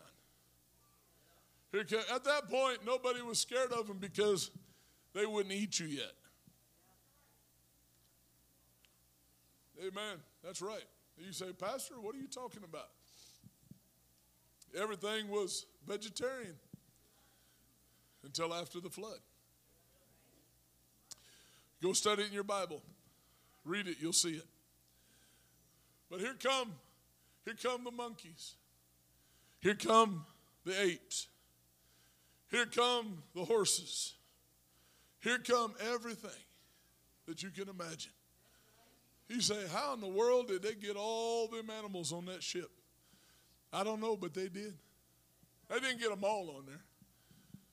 [1.72, 4.50] Here come, at that point, nobody was scared of them because
[5.12, 6.12] they wouldn't eat you yet.
[9.80, 10.18] Amen.
[10.42, 10.84] That's right.
[11.18, 12.88] You say, Pastor, what are you talking about?
[14.76, 16.54] Everything was vegetarian
[18.24, 19.18] until after the flood.
[21.82, 22.82] Go study it in your Bible.
[23.64, 24.46] Read it, you'll see it.
[26.14, 26.70] But here come,
[27.44, 28.54] here come the monkeys.
[29.58, 30.24] Here come
[30.64, 31.26] the apes.
[32.52, 34.14] Here come the horses.
[35.18, 36.30] Here come everything
[37.26, 38.12] that you can imagine.
[39.28, 42.70] You say, how in the world did they get all them animals on that ship?
[43.72, 44.74] I don't know, but they did.
[45.68, 46.84] They didn't get them all on there.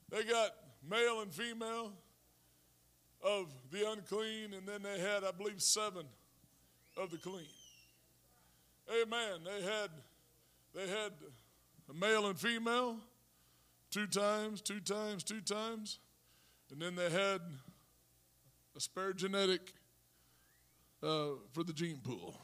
[0.09, 0.49] They got
[0.89, 1.91] male and female
[3.23, 6.07] of the unclean, and then they had, I believe, seven
[6.97, 7.45] of the clean.
[8.91, 9.41] Amen.
[9.45, 9.89] They had
[10.73, 11.13] they had
[11.89, 12.97] a male and female
[13.89, 15.99] two times, two times, two times,
[16.71, 17.41] and then they had
[18.75, 19.73] a spare genetic
[21.03, 22.37] uh, for the gene pool.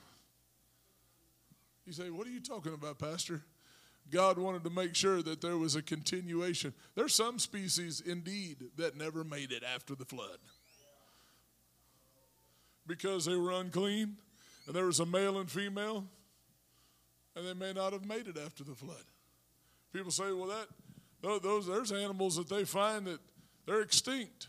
[1.85, 3.43] You say, What are you talking about, Pastor?
[4.09, 6.73] God wanted to make sure that there was a continuation.
[6.95, 10.37] There's some species, indeed, that never made it after the flood
[12.85, 14.15] because they were unclean
[14.65, 16.05] and there was a male and female
[17.37, 19.03] and they may not have made it after the flood.
[19.93, 20.67] People say, well, that
[21.43, 23.19] those there's animals that they find that
[23.65, 24.47] they're extinct.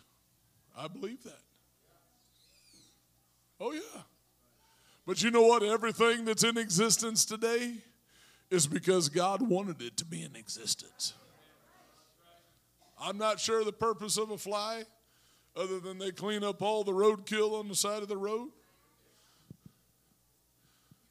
[0.76, 1.40] I believe that.
[3.60, 4.02] Oh yeah.
[5.06, 5.62] But you know what?
[5.62, 7.74] Everything that's in existence today
[8.50, 11.14] is because God wanted it to be in existence.
[13.00, 14.84] I'm not sure the purpose of a fly
[15.56, 18.50] other than they clean up all the roadkill on the side of the road.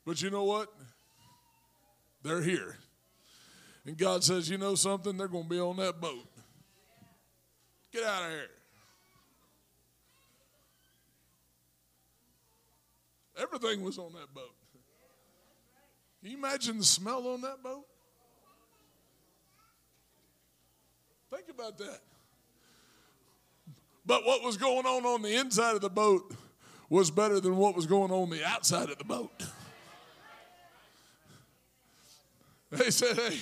[0.05, 0.71] But you know what?
[2.28, 2.75] They're here.
[3.86, 5.15] And God says, you know something?
[5.15, 6.28] They're going to be on that boat.
[7.93, 8.49] Get out of here.
[13.41, 14.53] Everything was on that boat.
[16.21, 17.86] Can you imagine the smell on that boat?
[21.34, 21.99] Think about that.
[24.05, 26.36] But what was going on on the inside of the boat
[26.89, 29.32] was better than what was going on the outside of the boat.
[32.72, 33.38] They said, hey,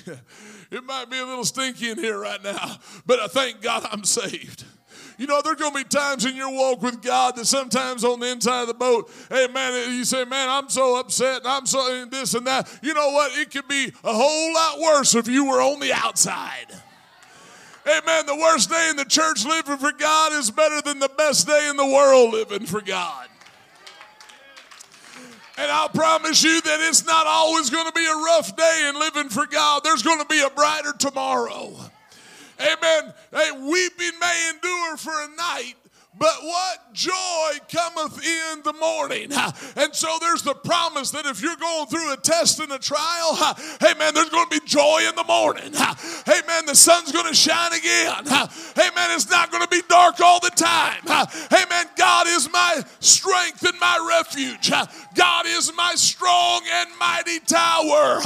[0.70, 4.04] it might be a little stinky in here right now, but I thank God I'm
[4.04, 4.66] saved.
[5.18, 8.20] You know, there's going to be times in your walk with God that sometimes on
[8.20, 11.66] the inside of the boat, hey, man, you say, man, I'm so upset and I'm
[11.66, 12.70] so and this and that.
[12.84, 13.36] You know what?
[13.38, 16.68] It could be a whole lot worse if you were on the outside.
[17.88, 18.26] Amen.
[18.26, 21.68] The worst day in the church living for God is better than the best day
[21.70, 23.28] in the world living for God.
[25.58, 29.00] And I'll promise you that it's not always going to be a rough day in
[29.00, 29.84] living for God.
[29.84, 31.74] There's going to be a brighter tomorrow.
[32.60, 33.14] Amen.
[33.32, 35.76] Hey, weeping may endure for a night,
[36.18, 39.32] But what joy cometh in the morning.
[39.76, 43.36] And so there's the promise that if you're going through a test and a trial,
[43.82, 45.74] hey man, there's going to be joy in the morning.
[45.74, 48.26] Hey man, the sun's going to shine again.
[48.26, 51.02] Hey man, it's not going to be dark all the time.
[51.50, 54.72] Hey man, God is my strength and my refuge.
[55.16, 58.22] God is my strong and mighty tower.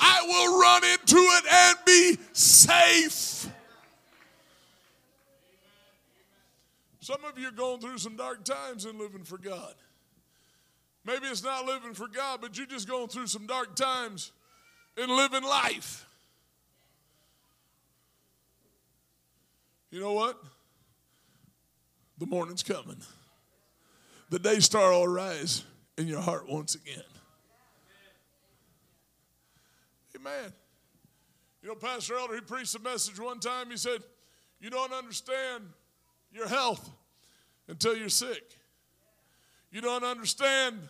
[0.00, 3.50] I will run into it and be safe.
[7.04, 9.74] Some of you are going through some dark times in living for God.
[11.04, 14.32] Maybe it's not living for God, but you're just going through some dark times
[14.96, 16.06] in living life.
[19.90, 20.42] You know what?
[22.16, 23.02] The morning's coming.
[24.30, 25.62] The day star will rise
[25.98, 27.04] in your heart once again.
[30.16, 30.54] Amen.
[31.60, 33.70] You know, Pastor Elder, he preached a message one time.
[33.70, 34.02] He said,
[34.58, 35.64] You don't understand
[36.34, 36.90] your health
[37.68, 38.42] until you're sick.
[39.70, 40.80] You don't understand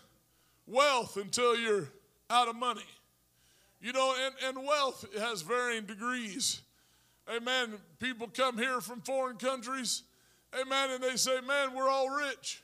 [0.66, 1.88] wealth until you're
[2.30, 2.84] out of money.
[3.80, 6.62] You know, and, and wealth has varying degrees.
[7.34, 7.74] Amen.
[7.98, 10.02] People come here from foreign countries,
[10.58, 12.62] amen, and they say, man, we're all rich.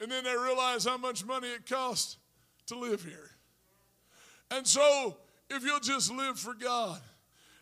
[0.00, 2.16] And then they realize how much money it costs
[2.66, 3.30] to live here.
[4.50, 5.16] And so,
[5.50, 7.00] if you'll just live for God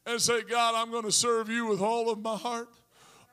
[0.07, 2.69] and say, God, I'm going to serve you with all of my heart,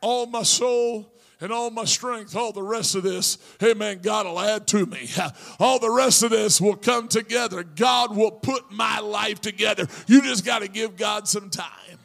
[0.02, 4.40] all my soul, and all my strength, all the rest of this, amen, God will
[4.40, 5.10] add to me.
[5.60, 7.64] All the rest of this will come together.
[7.64, 9.88] God will put my life together.
[10.08, 12.00] You just got to give God some time.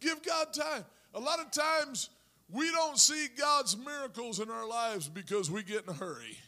[0.00, 0.84] Give God time.
[1.14, 2.10] A lot of times
[2.50, 6.38] we don't see God's miracles in our lives because we get in a hurry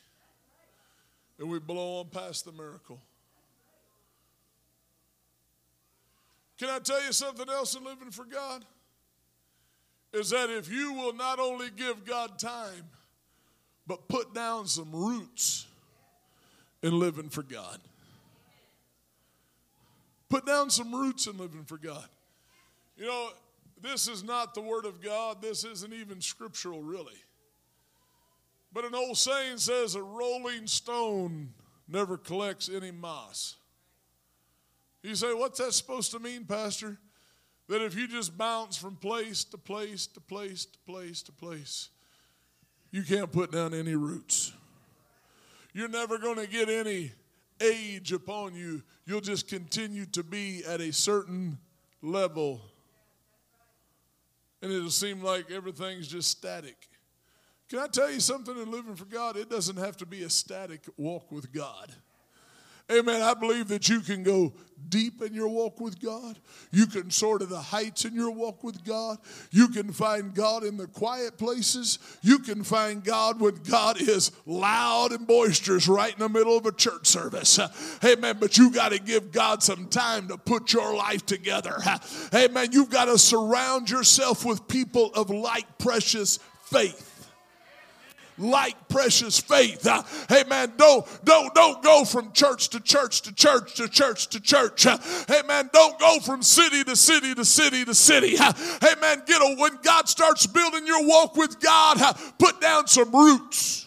[1.38, 3.00] and we blow on past the miracle.
[6.58, 8.64] Can I tell you something else in living for God?
[10.12, 12.84] Is that if you will not only give God time,
[13.86, 15.66] but put down some roots
[16.82, 17.78] in living for God.
[20.28, 22.04] Put down some roots in living for God.
[22.96, 23.30] You know,
[23.80, 27.16] this is not the Word of God, this isn't even scriptural, really.
[28.72, 31.54] But an old saying says a rolling stone
[31.88, 33.56] never collects any moss.
[35.02, 36.98] You say, what's that supposed to mean, Pastor?
[37.68, 41.90] That if you just bounce from place to place to place to place to place,
[42.90, 44.52] you can't put down any roots.
[45.74, 47.12] You're never going to get any
[47.60, 48.82] age upon you.
[49.06, 51.58] You'll just continue to be at a certain
[52.02, 52.62] level.
[54.62, 56.88] And it'll seem like everything's just static.
[57.68, 59.36] Can I tell you something in living for God?
[59.36, 61.94] It doesn't have to be a static walk with God.
[62.90, 63.20] Amen.
[63.20, 64.52] I believe that you can go
[64.88, 66.38] deep in your walk with God.
[66.72, 69.18] You can soar to the heights in your walk with God.
[69.50, 71.98] You can find God in the quiet places.
[72.22, 76.66] You can find God when God is loud and boisterous right in the middle of
[76.66, 77.58] a church service.
[78.04, 78.36] Amen.
[78.40, 81.76] But you got to give God some time to put your life together.
[82.34, 82.68] Amen.
[82.72, 87.17] You've got to surround yourself with people of like precious faith
[88.38, 89.86] like precious faith.
[89.86, 94.28] Uh, hey man, don't don't don't go from church to church to church to church
[94.28, 94.86] to church.
[94.86, 98.36] Uh, hey man, don't go from city to city to city to city.
[98.38, 102.60] Uh, hey man, get a when God starts building your walk with God, uh, put
[102.60, 103.86] down some roots.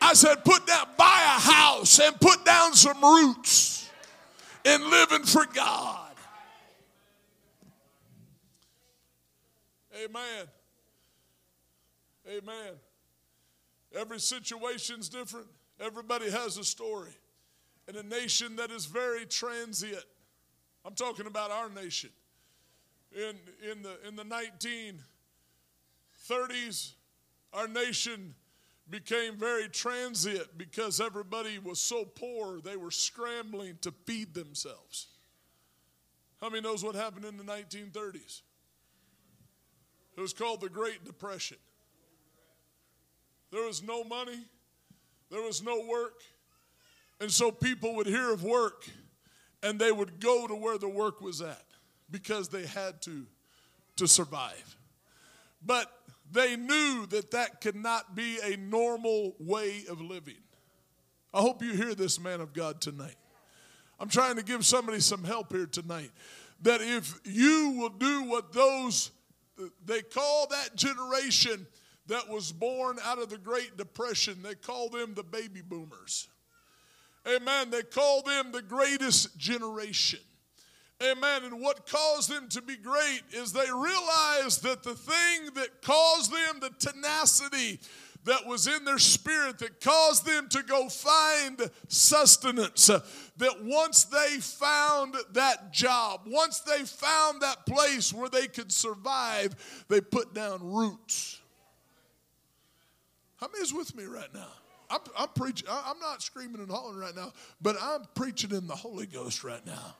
[0.00, 3.88] I said, put down, buy a house and put down some roots
[4.64, 6.12] in living for God.
[10.04, 10.46] Amen.
[12.28, 12.72] Amen.
[13.94, 15.46] Every situation's different.
[15.80, 17.16] Everybody has a story.
[17.88, 20.04] In a nation that is very transient.
[20.84, 22.10] I'm talking about our nation.
[23.14, 23.36] In,
[23.70, 24.24] in, the, in the
[26.30, 26.92] 1930s,
[27.52, 28.34] our nation
[28.88, 35.08] became very transient because everybody was so poor they were scrambling to feed themselves.
[36.40, 38.42] How many knows what happened in the 1930s?
[40.16, 41.58] It was called the Great Depression.
[43.52, 44.40] There was no money,
[45.30, 46.20] there was no work.
[47.20, 48.84] And so people would hear of work
[49.62, 51.62] and they would go to where the work was at
[52.10, 53.26] because they had to
[53.96, 54.76] to survive.
[55.64, 55.92] But
[56.30, 60.38] they knew that that could not be a normal way of living.
[61.34, 63.16] I hope you hear this, man of God, tonight.
[64.00, 66.10] I'm trying to give somebody some help here tonight.
[66.62, 69.10] That if you will do what those,
[69.84, 71.66] they call that generation
[72.06, 74.42] that was born out of the Great Depression.
[74.42, 76.28] They call them the baby boomers.
[77.26, 77.70] Amen.
[77.70, 80.20] They call them the greatest generation.
[81.02, 81.44] Amen.
[81.44, 86.32] And what caused them to be great is they realized that the thing that caused
[86.32, 87.80] them, the tenacity
[88.24, 94.36] that was in their spirit that caused them to go find sustenance, that once they
[94.38, 100.60] found that job, once they found that place where they could survive, they put down
[100.62, 101.40] roots.
[103.42, 104.46] How many is with me right now?
[104.88, 105.66] I'm, I'm preaching.
[105.68, 109.66] I'm not screaming and hollering right now, but I'm preaching in the Holy Ghost right
[109.66, 109.96] now.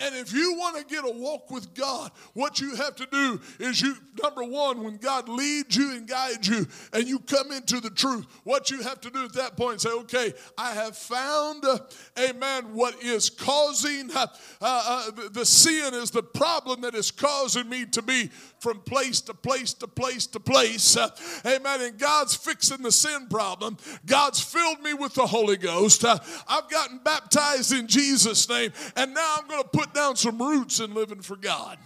[0.00, 3.40] And if you want to get a walk with God, what you have to do
[3.60, 7.78] is you, number one, when God leads you and guides you and you come into
[7.78, 11.64] the truth, what you have to do at that point, say, okay, I have found,
[11.64, 11.78] uh,
[12.18, 14.26] amen, what is causing uh,
[14.60, 18.30] uh, the sin is the problem that is causing me to be
[18.62, 20.96] from place to place to place to place.
[20.96, 21.10] Uh,
[21.44, 21.82] amen.
[21.82, 23.76] And God's fixing the sin problem.
[24.06, 26.04] God's filled me with the Holy Ghost.
[26.04, 28.72] Uh, I've gotten baptized in Jesus' name.
[28.96, 31.76] And now I'm going to put down some roots in living for God.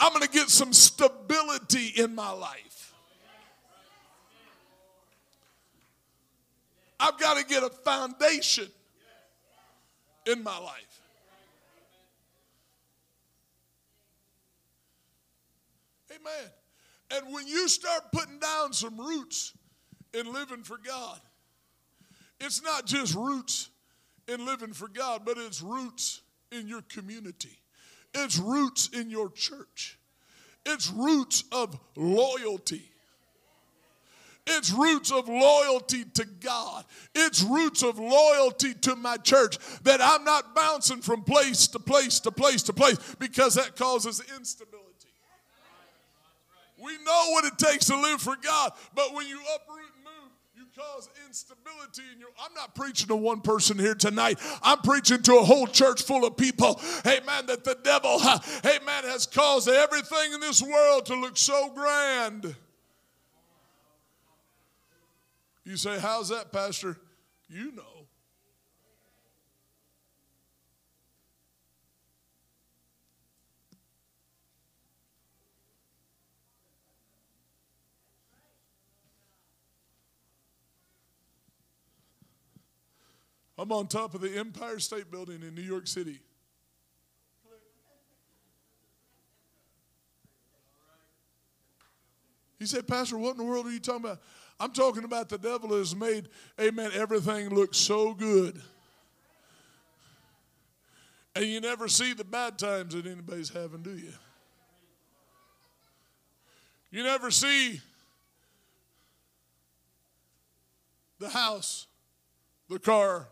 [0.00, 2.94] I'm going to get some stability in my life.
[6.98, 8.68] I've got to get a foundation
[10.26, 10.85] in my life.
[16.26, 16.50] Amen.
[17.10, 19.52] And when you start putting down some roots
[20.12, 21.20] in living for God,
[22.40, 23.70] it's not just roots
[24.28, 27.58] in living for God, but it's roots in your community,
[28.14, 29.98] it's roots in your church,
[30.64, 32.90] it's roots of loyalty.
[34.48, 36.84] It's roots of loyalty to God.
[37.16, 42.20] It's roots of loyalty to my church that I'm not bouncing from place to place
[42.20, 44.85] to place to place because that causes instability.
[46.78, 50.32] We know what it takes to live for God, but when you uproot and move,
[50.54, 52.28] you cause instability in your.
[52.44, 54.38] I'm not preaching to one person here tonight.
[54.62, 56.80] I'm preaching to a whole church full of people.
[57.02, 58.20] Hey man, That the devil,
[58.64, 62.54] amen, has caused everything in this world to look so grand.
[65.64, 66.96] You say, How's that, Pastor?
[67.48, 67.95] You know.
[83.58, 86.20] I'm on top of the Empire State Building in New York City.
[92.58, 94.20] He said, Pastor, what in the world are you talking about?
[94.58, 96.28] I'm talking about the devil has made,
[96.58, 98.60] amen, everything look so good.
[101.34, 104.12] And you never see the bad times that anybody's having, do you?
[106.90, 107.82] You never see
[111.18, 111.86] the house,
[112.70, 113.28] the car,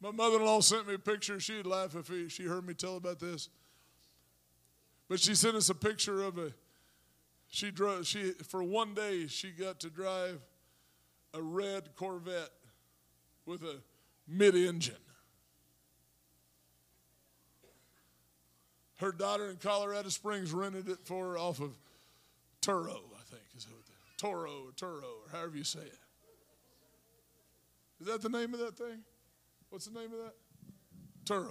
[0.00, 1.40] my mother in law sent me a picture.
[1.40, 3.48] She'd laugh if she heard me tell about this.
[5.08, 6.52] But she sent us a picture of a,
[7.48, 10.40] she drove, she, for one day, she got to drive
[11.34, 12.50] a red Corvette
[13.46, 13.76] with a
[14.28, 14.94] mid engine.
[18.98, 21.70] Her daughter in Colorado Springs rented it for her off of
[22.60, 23.78] Turo, I think is what
[24.18, 25.98] Toro or Turo or however you say it.
[28.00, 29.02] Is that the name of that thing?
[29.70, 30.34] What's the name of that?
[31.24, 31.50] Turo.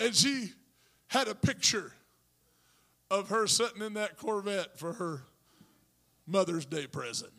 [0.00, 0.52] And she
[1.08, 1.92] had a picture
[3.10, 5.22] of her sitting in that Corvette for her
[6.26, 7.32] Mother's Day present.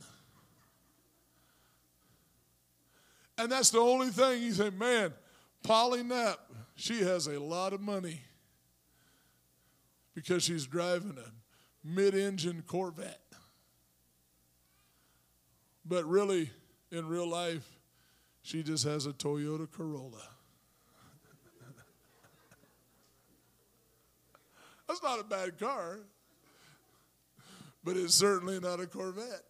[3.38, 5.14] And that's the only thing you say, man,
[5.64, 6.40] Polly Knapp,
[6.76, 8.22] she has a lot of money
[10.16, 13.22] because she's driving a mid engine Corvette.
[15.86, 16.50] But really,
[16.92, 17.77] in real life,
[18.48, 20.24] she just has a Toyota Corolla.
[24.88, 26.00] That's not a bad car,
[27.84, 29.44] but it's certainly not a Corvette.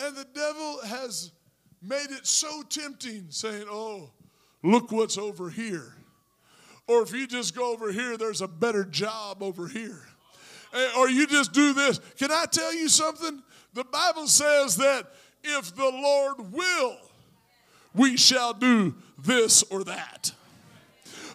[0.00, 1.32] And the devil has
[1.80, 4.10] made it so tempting, saying, Oh,
[4.62, 5.94] look what's over here.
[6.86, 10.02] Or if you just go over here, there's a better job over here.
[10.98, 12.00] Or you just do this.
[12.18, 13.42] Can I tell you something?
[13.74, 15.06] The Bible says that
[15.42, 16.96] if the Lord will,
[17.94, 20.32] we shall do this or that.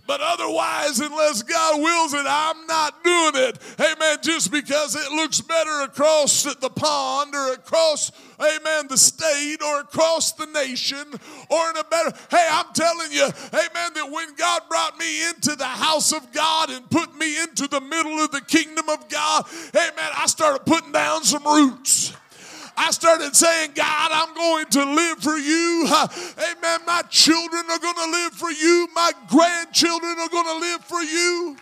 [0.08, 3.60] But otherwise, unless God wills it, I'm not doing it.
[3.78, 4.20] Amen.
[4.22, 10.32] Just because it looks better across the pond or across, amen, the state or across
[10.32, 11.04] the nation
[11.50, 12.14] or in a better.
[12.32, 16.70] Hey, I'm telling you, amen, that when God brought me into the house of God
[16.70, 20.94] and put me into the middle of the kingdom of God, amen, I started putting
[20.94, 22.14] down some roots.
[22.80, 25.88] I started saying, God, I'm going to live for you.
[25.90, 26.80] Amen.
[26.86, 28.88] My children are going to live for you.
[28.94, 31.58] My grandchildren are going to live for you.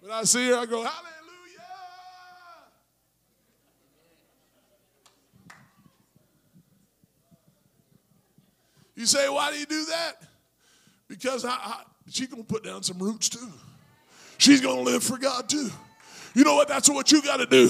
[0.00, 0.88] But I see her, I go, Hallelujah.
[8.94, 10.14] You say, why do you do that?
[11.08, 13.52] Because I, I, she's going to put down some roots too.
[14.38, 15.70] She's going to live for God too.
[16.34, 16.68] You know what?
[16.68, 17.66] That's what you got to do.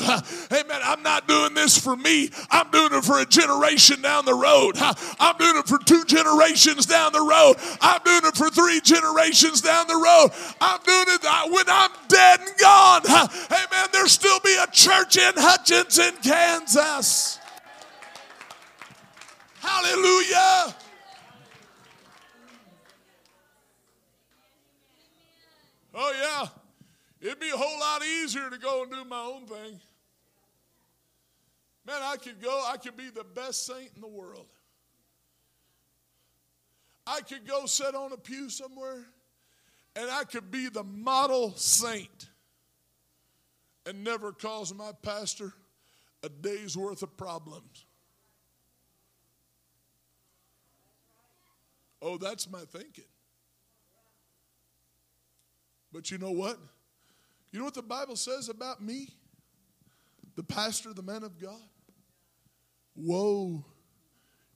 [0.50, 2.28] Hey, man, I'm not doing this for me.
[2.50, 4.74] I'm doing it for a generation down the road.
[5.18, 7.56] I'm doing it for two generations down the road.
[7.80, 10.30] I'm doing it for three generations down the road.
[10.60, 13.02] I'm doing it uh, when I'm dead and gone.
[13.06, 17.38] Hey, man, there'll still be a church in Hutchinson, Kansas.
[19.60, 20.74] Hallelujah.
[25.94, 26.48] Oh, yeah.
[27.20, 29.80] It'd be a whole lot easier to go and do my own thing.
[31.86, 34.46] Man, I could go, I could be the best saint in the world.
[37.06, 39.06] I could go sit on a pew somewhere
[39.96, 42.28] and I could be the model saint
[43.86, 45.54] and never cause my pastor
[46.22, 47.86] a day's worth of problems.
[52.02, 53.04] Oh, that's my thinking.
[55.92, 56.58] But you know what?
[57.50, 59.08] You know what the Bible says about me?
[60.36, 61.60] The pastor, the man of God?
[62.94, 63.64] Woe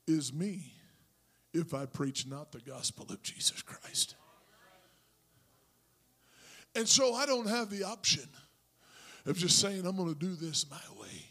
[0.07, 0.73] is me
[1.55, 4.17] if I preach not the gospel of Jesus Christ.
[6.75, 8.29] And so I don't have the option
[9.27, 11.27] of just saying, I'm going to do this my way.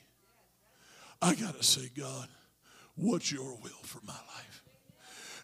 [1.21, 2.27] I got to say, God,
[2.95, 4.60] what's your will for my life?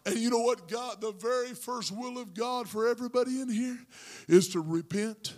[0.06, 3.78] And you know what, God, the very first will of God for everybody in here
[4.28, 5.34] is to repent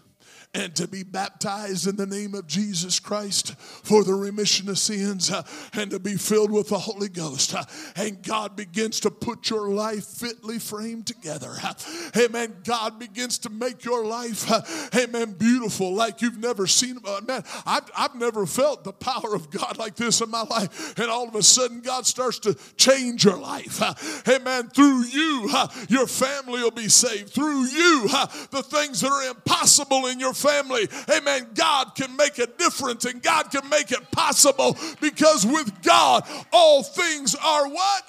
[0.53, 5.31] and to be baptized in the name of Jesus Christ for the remission of sins
[5.31, 5.43] uh,
[5.75, 7.55] and to be filled with the Holy Ghost.
[7.55, 11.55] Uh, and God begins to put your life fitly framed together.
[11.63, 11.75] Uh,
[12.17, 12.57] amen.
[12.65, 14.51] God begins to make your life,
[14.95, 16.99] amen, beautiful like you've never seen.
[17.27, 20.99] Man, I've, I've never felt the power of God like this in my life.
[20.99, 23.81] And all of a sudden, God starts to change your life.
[24.29, 24.69] Amen.
[24.69, 25.49] Through you,
[25.89, 27.31] your family will be saved.
[27.31, 28.09] Through you,
[28.51, 33.23] the things that are impossible in your family, amen, God can make a difference and
[33.23, 38.03] God can make it possible because with God, all things are what?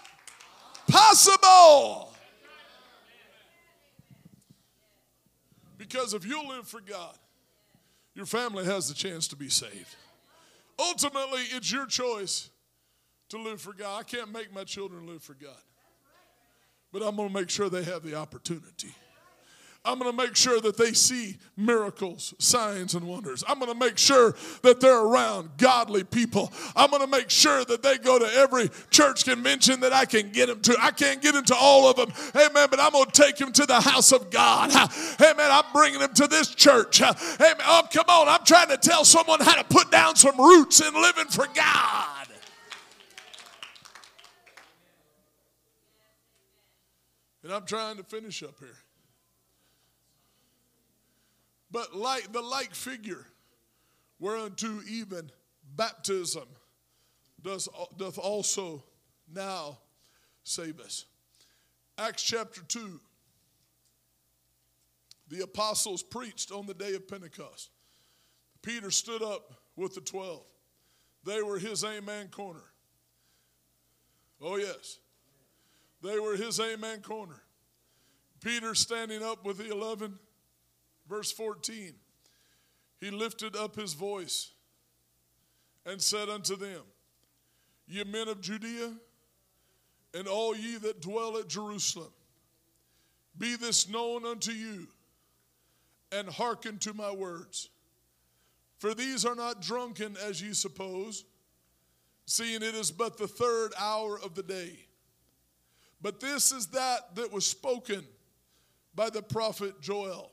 [0.88, 2.14] Possible.
[5.78, 7.16] Because if you live for God,
[8.14, 9.96] your family has the chance to be saved.
[10.80, 12.50] Ultimately, it's your choice
[13.30, 14.00] to live for God.
[14.00, 15.62] I can't make my children live for God,
[16.92, 18.94] but I'm going to make sure they have the opportunity.
[19.84, 23.44] I'm going to make sure that they see miracles, signs, and wonders.
[23.48, 26.54] I'm going to make sure that they're around godly people.
[26.76, 30.32] I'm going to make sure that they go to every church convention that I can
[30.32, 30.78] get them to.
[30.80, 33.66] I can't get into all of them, amen, but I'm going to take them to
[33.66, 34.70] the house of God.
[35.22, 35.50] Amen.
[35.52, 37.02] I'm bringing them to this church.
[37.02, 37.16] Amen.
[37.66, 38.28] Oh, come on.
[38.28, 42.28] I'm trying to tell someone how to put down some roots in living for God.
[47.44, 48.78] And I'm trying to finish up here.
[51.72, 53.26] But like the like figure,
[54.20, 55.32] whereunto even
[55.76, 56.48] baptism
[57.42, 58.84] does, doth also
[59.34, 59.78] now
[60.44, 61.06] save us.
[61.98, 63.00] Acts chapter 2.
[65.30, 67.70] The apostles preached on the day of Pentecost.
[68.62, 70.42] Peter stood up with the 12.
[71.24, 72.64] They were his amen corner.
[74.42, 75.00] Oh, yes.
[76.02, 77.42] They were his amen corner.
[78.42, 80.18] Peter standing up with the 11
[81.12, 81.94] Verse 14
[83.02, 84.52] He lifted up his voice
[85.86, 86.84] and said unto them,
[87.86, 88.94] Ye men of Judea,
[90.14, 92.14] and all ye that dwell at Jerusalem,
[93.38, 94.88] be this known unto you,
[96.14, 97.70] and hearken to my words.
[98.80, 101.26] For these are not drunken as ye suppose,
[102.26, 104.80] seeing it is but the third hour of the day.
[106.02, 108.06] But this is that that was spoken
[108.96, 110.32] by the prophet Joel.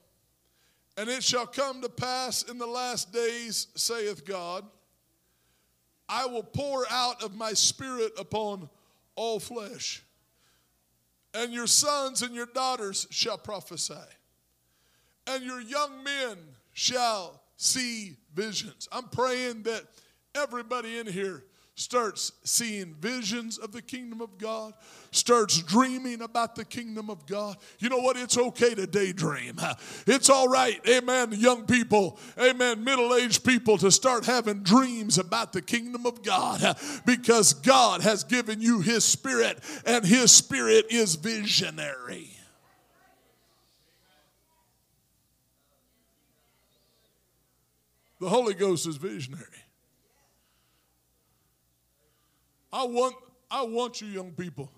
[0.99, 4.65] And it shall come to pass in the last days, saith God,
[6.09, 8.69] I will pour out of my spirit upon
[9.15, 10.03] all flesh,
[11.33, 13.95] and your sons and your daughters shall prophesy,
[15.29, 16.37] and your young men
[16.73, 18.89] shall see visions.
[18.91, 19.85] I'm praying that
[20.35, 21.45] everybody in here
[21.79, 24.75] starts seeing visions of the kingdom of God,
[25.13, 27.57] starts dreaming about the kingdom of God.
[27.79, 28.17] You know what?
[28.17, 29.61] It's okay to daydream.
[30.07, 35.53] It's all right, amen, young people, amen, middle aged people to start having dreams about
[35.53, 36.77] the kingdom of God
[37.07, 42.31] because God has given you His Spirit and His Spirit is visionary.
[48.21, 49.68] The Holy Ghost is visionary.
[52.73, 53.15] I want,
[53.51, 54.71] I want you young people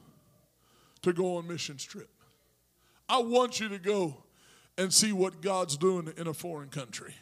[1.03, 2.09] to go on missions trip.
[3.09, 4.23] I want you to go
[4.79, 7.15] and see what God's doing in a foreign country.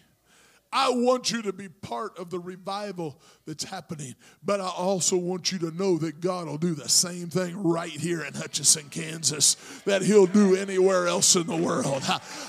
[0.70, 4.14] I want you to be part of the revival that's happening,
[4.44, 7.90] but I also want you to know that God will do the same thing right
[7.90, 9.54] here in Hutchinson, Kansas,
[9.86, 12.02] that He'll do anywhere else in the world.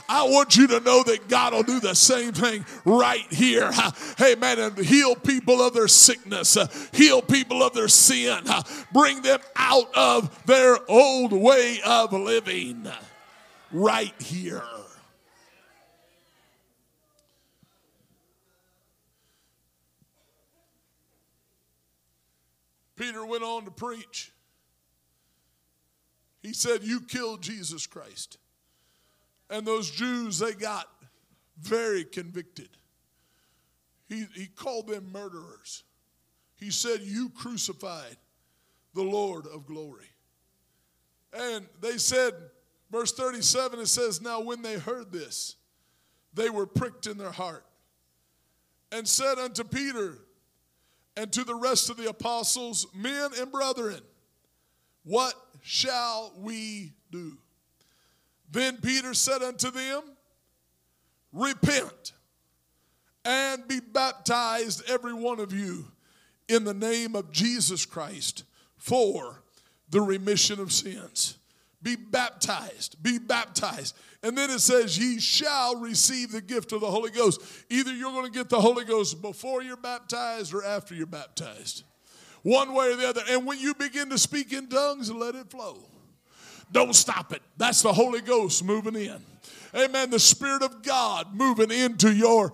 [0.10, 3.72] I want you to know that God will do the same thing right here.
[4.18, 6.58] Hey, man, and heal people of their sickness,
[6.92, 8.44] heal people of their sin,
[8.92, 12.86] bring them out of their old way of living.
[13.72, 14.64] Right here.
[23.00, 24.34] Peter went on to preach.
[26.42, 28.38] He said, You killed Jesus Christ.
[29.50, 30.88] And those Jews, they got
[31.60, 32.70] very convicted.
[34.10, 35.84] He, he called them murderers.
[36.58, 38.18] He said, You crucified
[38.94, 40.10] the Lord of glory.
[41.32, 42.34] And they said,
[42.92, 45.56] verse 37, it says, Now when they heard this,
[46.34, 47.66] they were pricked in their heart
[48.92, 50.18] and said unto Peter,
[51.20, 54.00] and to the rest of the apostles, men and brethren,
[55.04, 57.38] what shall we do?
[58.50, 60.02] Then Peter said unto them,
[61.34, 62.14] Repent
[63.26, 65.92] and be baptized, every one of you,
[66.48, 68.46] in the name of Jesus Christ
[68.78, 69.44] for
[69.90, 71.38] the remission of sins.
[71.82, 73.96] Be baptized, be baptized.
[74.22, 77.42] And then it says, Ye shall receive the gift of the Holy Ghost.
[77.70, 81.84] Either you're going to get the Holy Ghost before you're baptized or after you're baptized.
[82.44, 83.22] One way or the other.
[83.30, 85.78] And when you begin to speak in tongues, let it flow.
[86.72, 87.42] Don't stop it.
[87.58, 89.22] That's the Holy Ghost moving in.
[89.76, 90.10] Amen.
[90.10, 92.54] The Spirit of God moving into your,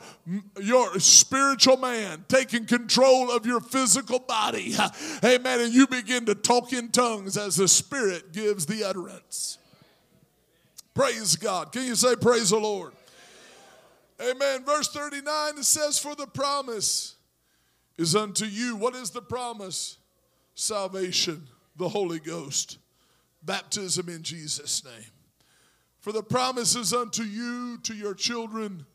[0.61, 4.76] your spiritual man, taking control of your physical body.
[5.24, 5.61] Amen.
[5.61, 9.57] And you begin to talk in tongues as the Spirit gives the utterance.
[10.93, 11.72] Praise God.
[11.72, 12.93] Can you say, Praise the Lord?
[14.22, 14.63] Amen.
[14.63, 17.16] Verse 39 it says, For the promise
[17.97, 18.76] is unto you.
[18.76, 19.97] What is the promise?
[20.57, 22.78] Salvation, the Holy Ghost,
[23.43, 25.11] baptism in Jesus' name.
[26.05, 28.85] For the promise is unto you, to your children,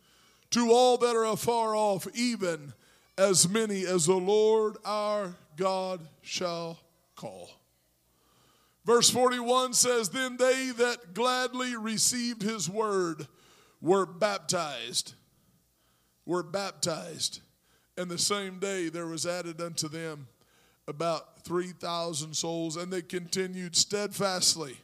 [0.50, 2.72] to all that are afar off, even
[3.18, 6.78] as many as the Lord our God shall
[7.16, 7.50] call.
[8.84, 13.26] Verse 41 says, Then they that gladly received his word
[13.80, 15.14] were baptized.
[16.26, 17.40] Were baptized.
[17.98, 20.28] And the same day there was added unto them
[20.86, 24.78] about 3,000 souls, and they continued steadfastly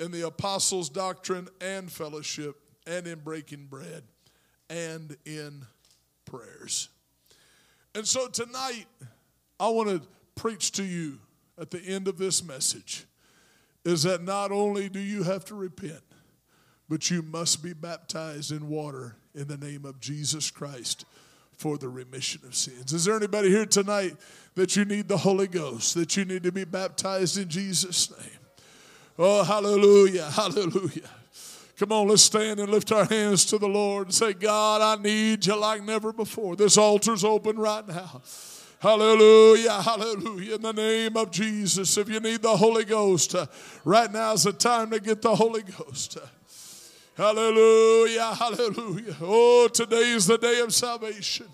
[0.00, 4.02] in the apostles' doctrine and fellowship, and in breaking bread,
[4.68, 5.64] and in
[6.24, 6.88] prayers.
[7.94, 8.86] And so tonight,
[9.60, 10.02] I want to
[10.34, 11.18] preach to you
[11.58, 13.04] at the end of this message
[13.84, 16.02] is that not only do you have to repent,
[16.88, 21.04] but you must be baptized in water in the name of Jesus Christ
[21.52, 22.92] for the remission of sins.
[22.92, 24.16] Is there anybody here tonight
[24.54, 28.41] that you need the Holy Ghost, that you need to be baptized in Jesus' name?
[29.18, 31.10] Oh, hallelujah, hallelujah.
[31.78, 35.02] Come on, let's stand and lift our hands to the Lord and say, God, I
[35.02, 36.56] need you like never before.
[36.56, 38.22] This altar's open right now.
[38.82, 40.56] Hallelujah, hallelujah.
[40.56, 43.46] In the name of Jesus, if you need the Holy Ghost, uh,
[43.84, 46.18] right now is the time to get the Holy Ghost.
[46.18, 46.26] Uh,
[47.16, 49.16] hallelujah, hallelujah.
[49.20, 51.46] Oh, today is the day of salvation.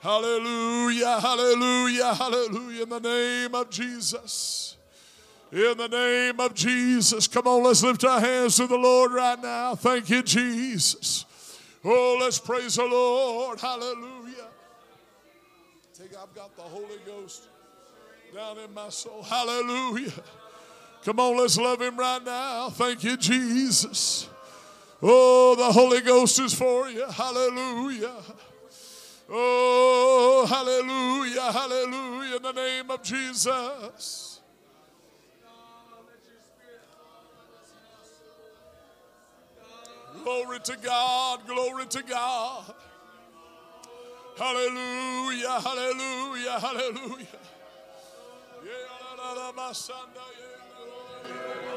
[0.00, 2.82] Hallelujah, hallelujah, hallelujah.
[2.84, 4.77] In the name of Jesus.
[5.50, 7.26] In the name of Jesus.
[7.26, 9.74] Come on, let's lift our hands to the Lord right now.
[9.74, 11.24] Thank you, Jesus.
[11.82, 13.58] Oh, let's praise the Lord.
[13.58, 14.48] Hallelujah.
[15.94, 17.48] Take, I've got the Holy Ghost
[18.34, 19.22] down in my soul.
[19.22, 20.12] Hallelujah.
[21.04, 22.68] Come on, let's love him right now.
[22.68, 24.28] Thank you, Jesus.
[25.00, 27.06] Oh, the Holy Ghost is for you.
[27.06, 28.16] Hallelujah.
[29.30, 34.37] Oh, hallelujah, hallelujah, in the name of Jesus.
[40.28, 42.62] Glory to God, glory to God.
[44.36, 47.26] Hallelujah, hallelujah, hallelujah.
[51.24, 51.67] What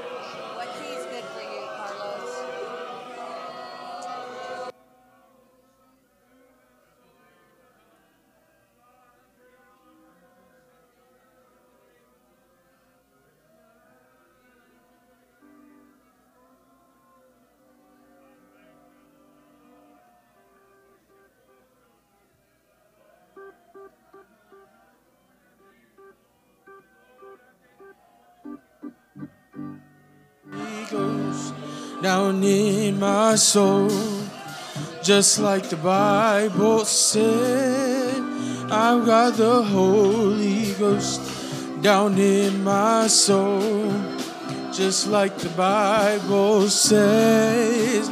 [32.01, 33.91] down in my soul,
[35.03, 38.19] just like the Bible said.
[38.71, 41.21] I've got the Holy Ghost
[41.81, 43.93] down in my soul,
[44.71, 48.09] just like the Bible says.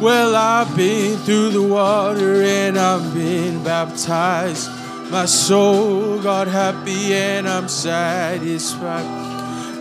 [0.00, 4.70] Well, I've been through the water and I've been baptized.
[5.10, 9.31] My soul got happy and I'm satisfied.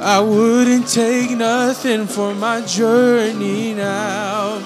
[0.04, 4.58] I wouldn't take nothing for my journey now.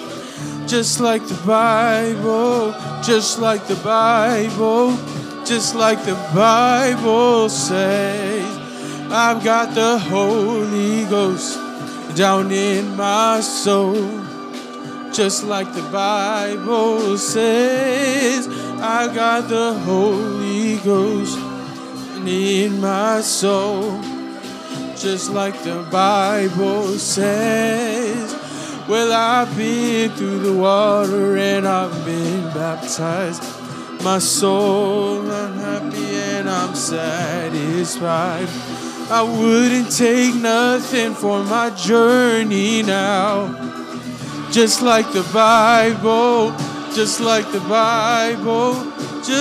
[0.66, 2.72] Just like the Bible,
[3.04, 4.96] just like the Bible,
[5.44, 8.48] just like the Bible says.
[9.12, 11.60] I've got the Holy Ghost
[12.16, 14.22] down in my soul.
[15.12, 18.48] Just like the Bible says,
[18.80, 21.38] I got the Holy Ghost
[22.26, 24.15] in my soul
[25.06, 28.34] just like the Bible says.
[28.90, 33.44] Well, I've been through the water and I've been baptized.
[34.04, 38.48] My soul, I'm happy and I'm satisfied.
[39.12, 43.54] I wouldn't take nothing for my journey now.
[44.52, 46.50] Just like the Bible,
[46.96, 48.74] just like the Bible,
[49.24, 49.36] just